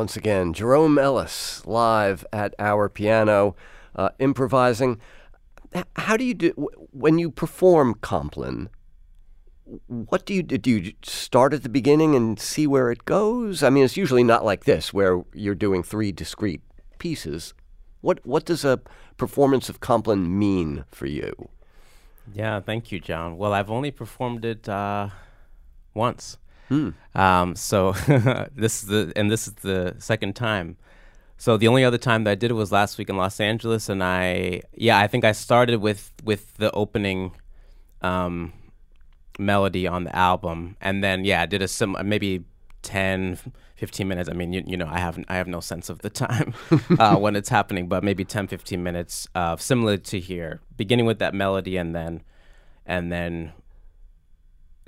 Once 0.00 0.16
again, 0.16 0.54
Jerome 0.54 0.98
Ellis 0.98 1.66
live 1.66 2.24
at 2.32 2.54
our 2.58 2.88
piano, 2.88 3.54
uh, 3.94 4.08
improvising. 4.18 4.98
How 5.94 6.16
do 6.16 6.24
you 6.24 6.32
do 6.32 6.52
when 6.90 7.18
you 7.18 7.30
perform 7.30 7.92
Compline? 8.00 8.70
What 9.88 10.24
do 10.24 10.32
you 10.32 10.42
do? 10.42 10.56
Do 10.56 10.70
you 10.70 10.94
start 11.02 11.52
at 11.52 11.64
the 11.64 11.68
beginning 11.68 12.14
and 12.14 12.40
see 12.40 12.66
where 12.66 12.90
it 12.90 13.04
goes? 13.04 13.62
I 13.62 13.68
mean, 13.68 13.84
it's 13.84 13.98
usually 13.98 14.24
not 14.24 14.42
like 14.42 14.64
this, 14.64 14.94
where 14.94 15.22
you're 15.34 15.54
doing 15.54 15.82
three 15.82 16.12
discrete 16.12 16.62
pieces. 16.98 17.52
What 18.00 18.24
what 18.24 18.46
does 18.46 18.64
a 18.64 18.80
performance 19.18 19.68
of 19.68 19.80
Compline 19.80 20.38
mean 20.38 20.86
for 20.90 21.04
you? 21.04 21.50
Yeah, 22.32 22.60
thank 22.60 22.90
you, 22.90 23.00
John. 23.00 23.36
Well, 23.36 23.52
I've 23.52 23.70
only 23.70 23.90
performed 23.90 24.46
it 24.46 24.66
uh, 24.66 25.10
once. 25.92 26.38
Hmm. 26.70 26.90
Um, 27.16 27.56
so 27.56 27.92
this 28.54 28.82
is 28.82 28.88
the 28.88 29.12
and 29.16 29.30
this 29.30 29.48
is 29.48 29.54
the 29.54 29.96
second 29.98 30.36
time. 30.36 30.76
So 31.36 31.56
the 31.56 31.66
only 31.66 31.84
other 31.84 31.98
time 31.98 32.24
that 32.24 32.30
I 32.30 32.34
did 32.36 32.52
it 32.52 32.54
was 32.54 32.70
last 32.70 32.96
week 32.96 33.08
in 33.08 33.16
Los 33.16 33.40
Angeles, 33.40 33.88
and 33.88 34.04
I 34.04 34.62
yeah 34.72 34.98
I 34.98 35.08
think 35.08 35.24
I 35.24 35.32
started 35.32 35.80
with 35.80 36.12
with 36.22 36.56
the 36.58 36.70
opening 36.70 37.32
um, 38.02 38.52
melody 39.36 39.88
on 39.88 40.04
the 40.04 40.14
album, 40.14 40.76
and 40.80 41.02
then 41.02 41.24
yeah 41.24 41.42
I 41.42 41.46
did 41.46 41.60
a 41.60 41.66
sim 41.66 41.96
maybe 42.04 42.44
10, 42.82 43.36
15 43.74 44.06
minutes. 44.06 44.28
I 44.28 44.32
mean 44.32 44.52
you, 44.52 44.62
you 44.64 44.76
know 44.76 44.86
I 44.88 45.00
have 45.00 45.18
I 45.28 45.34
have 45.34 45.48
no 45.48 45.58
sense 45.58 45.90
of 45.90 45.98
the 46.02 46.10
time 46.10 46.54
uh, 47.00 47.16
when 47.18 47.34
it's 47.34 47.48
happening, 47.48 47.88
but 47.88 48.04
maybe 48.04 48.24
10, 48.24 48.46
15 48.46 48.80
minutes 48.80 49.26
uh, 49.34 49.56
similar 49.56 49.96
to 49.96 50.20
here, 50.20 50.60
beginning 50.76 51.06
with 51.06 51.18
that 51.18 51.34
melody 51.34 51.76
and 51.76 51.96
then 51.96 52.22
and 52.86 53.10
then 53.10 53.54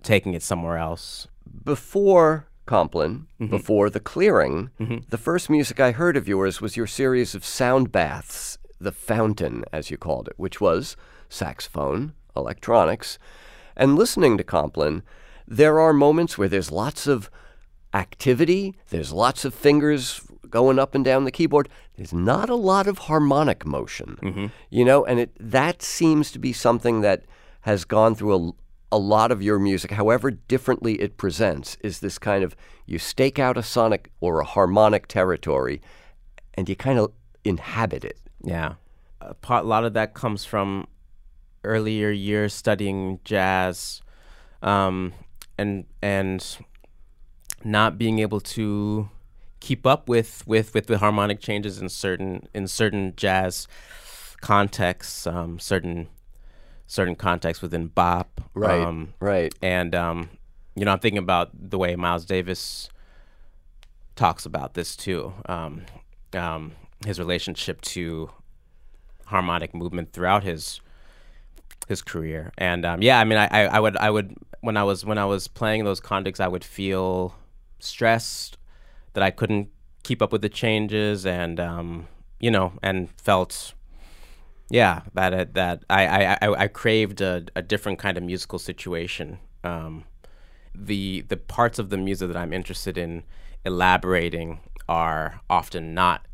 taking 0.02 0.34
it 0.34 0.42
somewhere 0.44 0.78
else 0.78 1.26
before 1.64 2.48
Compline, 2.64 3.26
mm-hmm. 3.40 3.48
before 3.48 3.90
the 3.90 4.00
clearing, 4.00 4.70
mm-hmm. 4.80 4.98
the 5.08 5.18
first 5.18 5.50
music 5.50 5.80
I 5.80 5.90
heard 5.90 6.16
of 6.16 6.28
yours 6.28 6.60
was 6.60 6.76
your 6.76 6.86
series 6.86 7.34
of 7.34 7.44
sound 7.44 7.90
baths, 7.90 8.56
the 8.80 8.92
fountain, 8.92 9.64
as 9.72 9.90
you 9.90 9.96
called 9.96 10.28
it, 10.28 10.34
which 10.36 10.60
was 10.60 10.96
saxophone, 11.28 12.14
electronics. 12.36 13.18
And 13.76 13.96
listening 13.96 14.38
to 14.38 14.44
Compline, 14.44 15.02
there 15.46 15.80
are 15.80 15.92
moments 15.92 16.38
where 16.38 16.48
there's 16.48 16.70
lots 16.70 17.06
of 17.08 17.30
activity, 17.92 18.76
there's 18.90 19.12
lots 19.12 19.44
of 19.44 19.54
fingers 19.54 20.20
going 20.48 20.78
up 20.78 20.94
and 20.94 21.04
down 21.04 21.24
the 21.24 21.30
keyboard. 21.32 21.68
There's 21.96 22.12
not 22.12 22.48
a 22.48 22.54
lot 22.54 22.86
of 22.86 22.98
harmonic 22.98 23.66
motion, 23.66 24.18
mm-hmm. 24.22 24.46
you 24.70 24.84
know, 24.84 25.04
and 25.04 25.18
it 25.18 25.32
that 25.40 25.82
seems 25.82 26.30
to 26.30 26.38
be 26.38 26.52
something 26.52 27.00
that 27.00 27.24
has 27.62 27.84
gone 27.84 28.14
through 28.14 28.54
a, 28.92 28.98
lot 28.98 29.32
of 29.32 29.42
your 29.42 29.58
music, 29.58 29.90
however 29.90 30.30
differently 30.30 31.00
it 31.00 31.16
presents, 31.16 31.76
is 31.82 32.00
this 32.00 32.18
kind 32.18 32.44
of 32.44 32.54
you 32.86 32.98
stake 32.98 33.38
out 33.38 33.56
a 33.56 33.62
sonic 33.62 34.10
or 34.20 34.40
a 34.40 34.44
harmonic 34.44 35.08
territory 35.08 35.80
and 36.54 36.68
you 36.68 36.76
kind 36.76 36.98
of 36.98 37.12
inhabit 37.44 38.04
it. 38.04 38.18
Yeah. 38.44 38.74
A, 39.20 39.34
part, 39.34 39.64
a 39.64 39.68
lot 39.68 39.84
of 39.84 39.94
that 39.94 40.14
comes 40.14 40.44
from 40.44 40.86
earlier 41.64 42.10
years 42.10 42.52
studying 42.52 43.20
jazz 43.24 44.02
um, 44.62 45.12
and 45.58 45.84
and 46.02 46.58
not 47.64 47.98
being 47.98 48.18
able 48.18 48.40
to 48.40 49.08
keep 49.60 49.86
up 49.86 50.08
with, 50.08 50.42
with, 50.44 50.74
with 50.74 50.88
the 50.88 50.98
harmonic 50.98 51.38
changes 51.40 51.80
in 51.80 51.88
certain 51.88 52.48
in 52.52 52.66
certain 52.66 53.14
jazz 53.16 53.68
contexts, 54.40 55.26
um, 55.26 55.58
certain 55.58 56.08
certain 56.92 57.16
contexts 57.16 57.62
within 57.62 57.86
bop. 57.86 58.42
Right. 58.52 58.82
Um, 58.82 59.14
right. 59.18 59.54
And 59.62 59.94
um, 59.94 60.28
you 60.74 60.84
know, 60.84 60.92
I'm 60.92 60.98
thinking 60.98 61.18
about 61.18 61.50
the 61.54 61.78
way 61.78 61.96
Miles 61.96 62.26
Davis 62.26 62.90
talks 64.14 64.44
about 64.44 64.74
this 64.74 64.94
too. 64.94 65.32
Um, 65.46 65.86
um, 66.34 66.72
his 67.06 67.18
relationship 67.18 67.80
to 67.80 68.30
harmonic 69.24 69.74
movement 69.74 70.12
throughout 70.12 70.44
his 70.44 70.82
his 71.88 72.02
career. 72.02 72.52
And 72.58 72.84
um, 72.84 73.00
yeah, 73.00 73.18
I 73.18 73.24
mean, 73.24 73.38
I, 73.38 73.46
I, 73.46 73.80
would 73.80 73.96
I 73.96 74.10
would 74.10 74.36
when 74.60 74.76
I 74.76 74.84
was 74.84 75.02
when 75.02 75.16
I 75.16 75.24
was 75.24 75.48
playing 75.48 75.84
those 75.84 75.98
contexts, 75.98 76.40
I 76.40 76.48
would 76.48 76.62
feel 76.62 77.34
stressed 77.78 78.58
that 79.14 79.22
I 79.22 79.30
couldn't 79.30 79.70
keep 80.02 80.20
up 80.20 80.30
with 80.30 80.42
the 80.42 80.50
changes, 80.50 81.24
and 81.24 81.58
um, 81.58 82.06
you 82.38 82.50
know, 82.50 82.74
and 82.82 83.10
felt 83.18 83.72
yeah, 84.72 85.02
that 85.12 85.52
that 85.52 85.84
I 85.90 86.06
I, 86.06 86.38
I, 86.40 86.62
I 86.64 86.68
craved 86.68 87.20
a, 87.20 87.44
a, 87.54 87.60
different 87.60 87.98
kind 87.98 88.16
of 88.16 88.24
musical 88.24 88.58
situation. 88.58 89.38
Um, 89.62 90.04
the 90.74 91.20
the 91.28 91.36
parts 91.36 91.78
of 91.78 91.90
the 91.90 91.98
music 91.98 92.28
that 92.28 92.38
I'm 92.38 92.54
interested 92.54 92.96
in 92.96 93.22
elaborating 93.66 94.60
are 94.88 95.42
often 95.50 95.92
not 95.92 96.26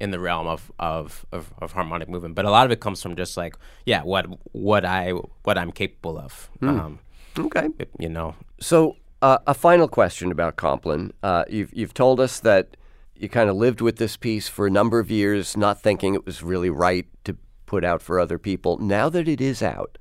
in 0.00 0.12
the 0.12 0.18
realm 0.18 0.46
of, 0.46 0.72
of, 0.78 1.26
of, 1.30 1.52
of, 1.58 1.72
harmonic 1.72 2.08
movement, 2.08 2.34
but 2.34 2.46
a 2.46 2.50
lot 2.50 2.64
of 2.64 2.72
it 2.72 2.80
comes 2.80 3.02
from 3.02 3.16
just 3.16 3.36
like 3.36 3.54
yeah, 3.84 4.02
what 4.02 4.24
what 4.52 4.86
I 4.86 5.10
what 5.42 5.58
I'm 5.58 5.72
capable 5.72 6.18
of. 6.18 6.50
Mm. 6.62 6.80
Um, 6.80 6.98
okay, 7.38 7.68
you 7.98 8.08
know. 8.08 8.34
So 8.60 8.96
uh, 9.20 9.38
a 9.46 9.52
final 9.52 9.88
question 9.88 10.32
about 10.32 10.56
Compline. 10.56 11.12
Uh, 11.22 11.44
you've 11.50 11.70
you've 11.74 11.92
told 11.92 12.18
us 12.18 12.40
that 12.40 12.78
you 13.20 13.28
kind 13.28 13.50
of 13.50 13.56
lived 13.56 13.82
with 13.82 13.96
this 13.96 14.16
piece 14.16 14.48
for 14.48 14.66
a 14.66 14.70
number 14.70 14.98
of 14.98 15.10
years, 15.10 15.54
not 15.54 15.82
thinking 15.82 16.14
it 16.14 16.24
was 16.24 16.42
really 16.42 16.70
right 16.70 17.06
to 17.24 17.36
put 17.66 17.84
out 17.84 18.00
for 18.00 18.18
other 18.18 18.38
people. 18.38 18.78
Now 18.78 19.10
that 19.10 19.28
it 19.28 19.42
is 19.42 19.62
out, 19.62 19.98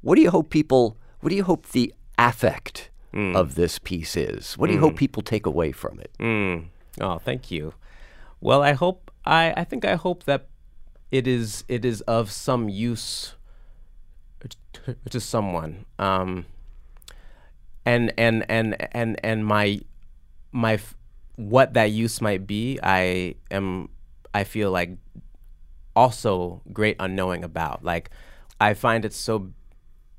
what 0.00 0.16
do 0.16 0.22
you 0.22 0.30
hope 0.30 0.50
people, 0.50 0.96
what 1.20 1.30
do 1.30 1.36
you 1.36 1.44
hope 1.44 1.68
the 1.68 1.94
affect 2.18 2.90
mm. 3.14 3.36
of 3.36 3.54
this 3.54 3.78
piece 3.78 4.16
is? 4.16 4.58
What 4.58 4.66
do 4.66 4.72
you 4.72 4.80
mm. 4.80 4.82
hope 4.82 4.96
people 4.96 5.22
take 5.22 5.46
away 5.46 5.70
from 5.70 6.00
it? 6.00 6.10
Mm. 6.18 6.66
Oh, 7.00 7.18
thank 7.18 7.52
you. 7.52 7.74
Well, 8.40 8.62
I 8.62 8.72
hope, 8.72 9.12
I, 9.24 9.54
I 9.56 9.62
think 9.62 9.84
I 9.84 9.94
hope 9.94 10.24
that 10.24 10.48
it 11.12 11.28
is, 11.28 11.62
it 11.68 11.84
is 11.84 12.00
of 12.02 12.32
some 12.32 12.68
use 12.68 13.36
to, 14.40 14.96
to 15.08 15.20
someone. 15.20 15.84
Um, 16.00 16.46
and, 17.84 18.12
and, 18.18 18.44
and, 18.50 18.76
and, 18.92 19.24
and 19.24 19.46
my, 19.46 19.80
my, 20.50 20.80
what 21.38 21.74
that 21.74 21.92
use 21.92 22.20
might 22.20 22.46
be, 22.46 22.80
I 22.82 23.36
am 23.50 23.88
I 24.34 24.42
feel 24.44 24.70
like 24.70 24.90
also 25.94 26.62
great 26.72 26.96
unknowing 26.98 27.44
about. 27.44 27.84
Like 27.84 28.10
I 28.60 28.74
find 28.74 29.04
it 29.04 29.12
so 29.12 29.52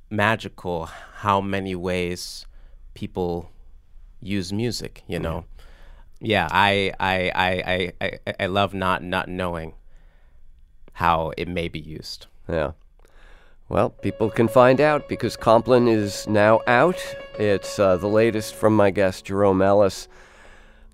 magical 0.10 0.86
how 0.86 1.42
many 1.42 1.76
ways 1.76 2.46
people 2.94 3.52
use 4.22 4.54
music, 4.54 5.04
you 5.08 5.20
know. 5.20 5.44
Yeah, 6.22 6.48
I 6.52 6.94
I 7.00 7.32
I 7.36 7.94
I 8.02 8.20
I, 8.28 8.34
I 8.40 8.46
love 8.48 8.74
not 8.74 9.04
not 9.04 9.28
knowing 9.28 9.74
how 10.94 11.34
it 11.38 11.50
may 11.50 11.68
be 11.68 11.80
used. 11.80 12.28
Yeah. 12.48 12.72
Well, 13.68 13.90
people 13.90 14.30
can 14.30 14.48
find 14.48 14.82
out 14.82 15.10
because 15.10 15.36
Compline 15.36 15.88
is 15.88 16.28
now 16.28 16.62
out. 16.66 16.98
It's 17.38 17.78
uh, 17.78 17.98
the 17.98 18.08
latest 18.08 18.56
from 18.56 18.76
my 18.76 18.90
guest 18.90 19.26
Jerome 19.26 19.62
Ellis. 19.62 20.08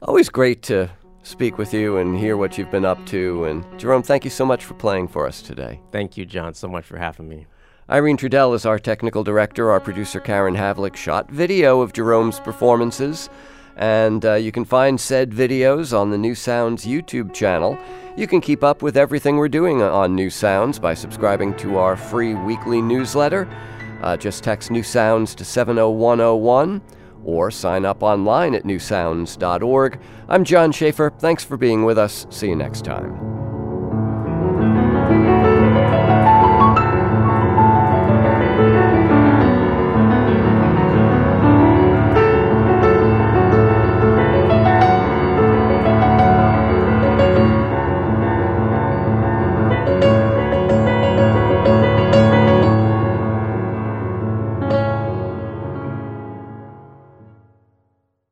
Always 0.07 0.29
great 0.29 0.61
to 0.63 0.91
speak 1.23 1.57
with 1.57 1.73
you 1.73 1.97
and 1.97 2.15
hear 2.15 2.37
what 2.37 2.59
you've 2.59 2.69
been 2.69 2.85
up 2.85 3.03
to. 3.07 3.45
And 3.45 3.65
Jerome, 3.79 4.03
thank 4.03 4.23
you 4.23 4.29
so 4.29 4.45
much 4.45 4.63
for 4.63 4.75
playing 4.75 5.07
for 5.07 5.25
us 5.25 5.41
today. 5.41 5.81
Thank 5.91 6.15
you, 6.15 6.25
John, 6.27 6.53
so 6.53 6.67
much 6.67 6.85
for 6.85 6.97
having 6.97 7.27
me. 7.27 7.47
Irene 7.89 8.15
Trudel 8.15 8.53
is 8.53 8.67
our 8.67 8.77
technical 8.77 9.23
director. 9.23 9.71
Our 9.71 9.79
producer, 9.79 10.21
Caryn 10.21 10.55
Havlik, 10.55 10.95
shot 10.95 11.31
video 11.31 11.81
of 11.81 11.91
Jerome's 11.91 12.39
performances. 12.39 13.31
And 13.77 14.23
uh, 14.23 14.35
you 14.35 14.51
can 14.51 14.63
find 14.63 15.01
said 15.01 15.31
videos 15.31 15.97
on 15.97 16.11
the 16.11 16.19
New 16.19 16.35
Sounds 16.35 16.85
YouTube 16.85 17.33
channel. 17.33 17.75
You 18.15 18.27
can 18.27 18.41
keep 18.41 18.63
up 18.63 18.83
with 18.83 18.97
everything 18.97 19.37
we're 19.37 19.49
doing 19.49 19.81
on 19.81 20.13
New 20.13 20.29
Sounds 20.29 20.77
by 20.77 20.93
subscribing 20.93 21.57
to 21.57 21.79
our 21.79 21.97
free 21.97 22.35
weekly 22.35 22.79
newsletter. 22.79 23.49
Uh, 24.03 24.15
just 24.15 24.43
text 24.43 24.69
New 24.69 24.83
Sounds 24.83 25.33
to 25.33 25.43
70101 25.43 26.83
or 27.25 27.51
sign 27.51 27.85
up 27.85 28.01
online 28.03 28.55
at 28.55 28.63
newsounds.org. 28.63 29.99
I'm 30.29 30.43
John 30.43 30.71
Schaefer. 30.71 31.11
Thanks 31.19 31.43
for 31.43 31.57
being 31.57 31.83
with 31.83 31.97
us. 31.97 32.25
See 32.29 32.47
you 32.47 32.55
next 32.55 32.85
time. 32.85 33.54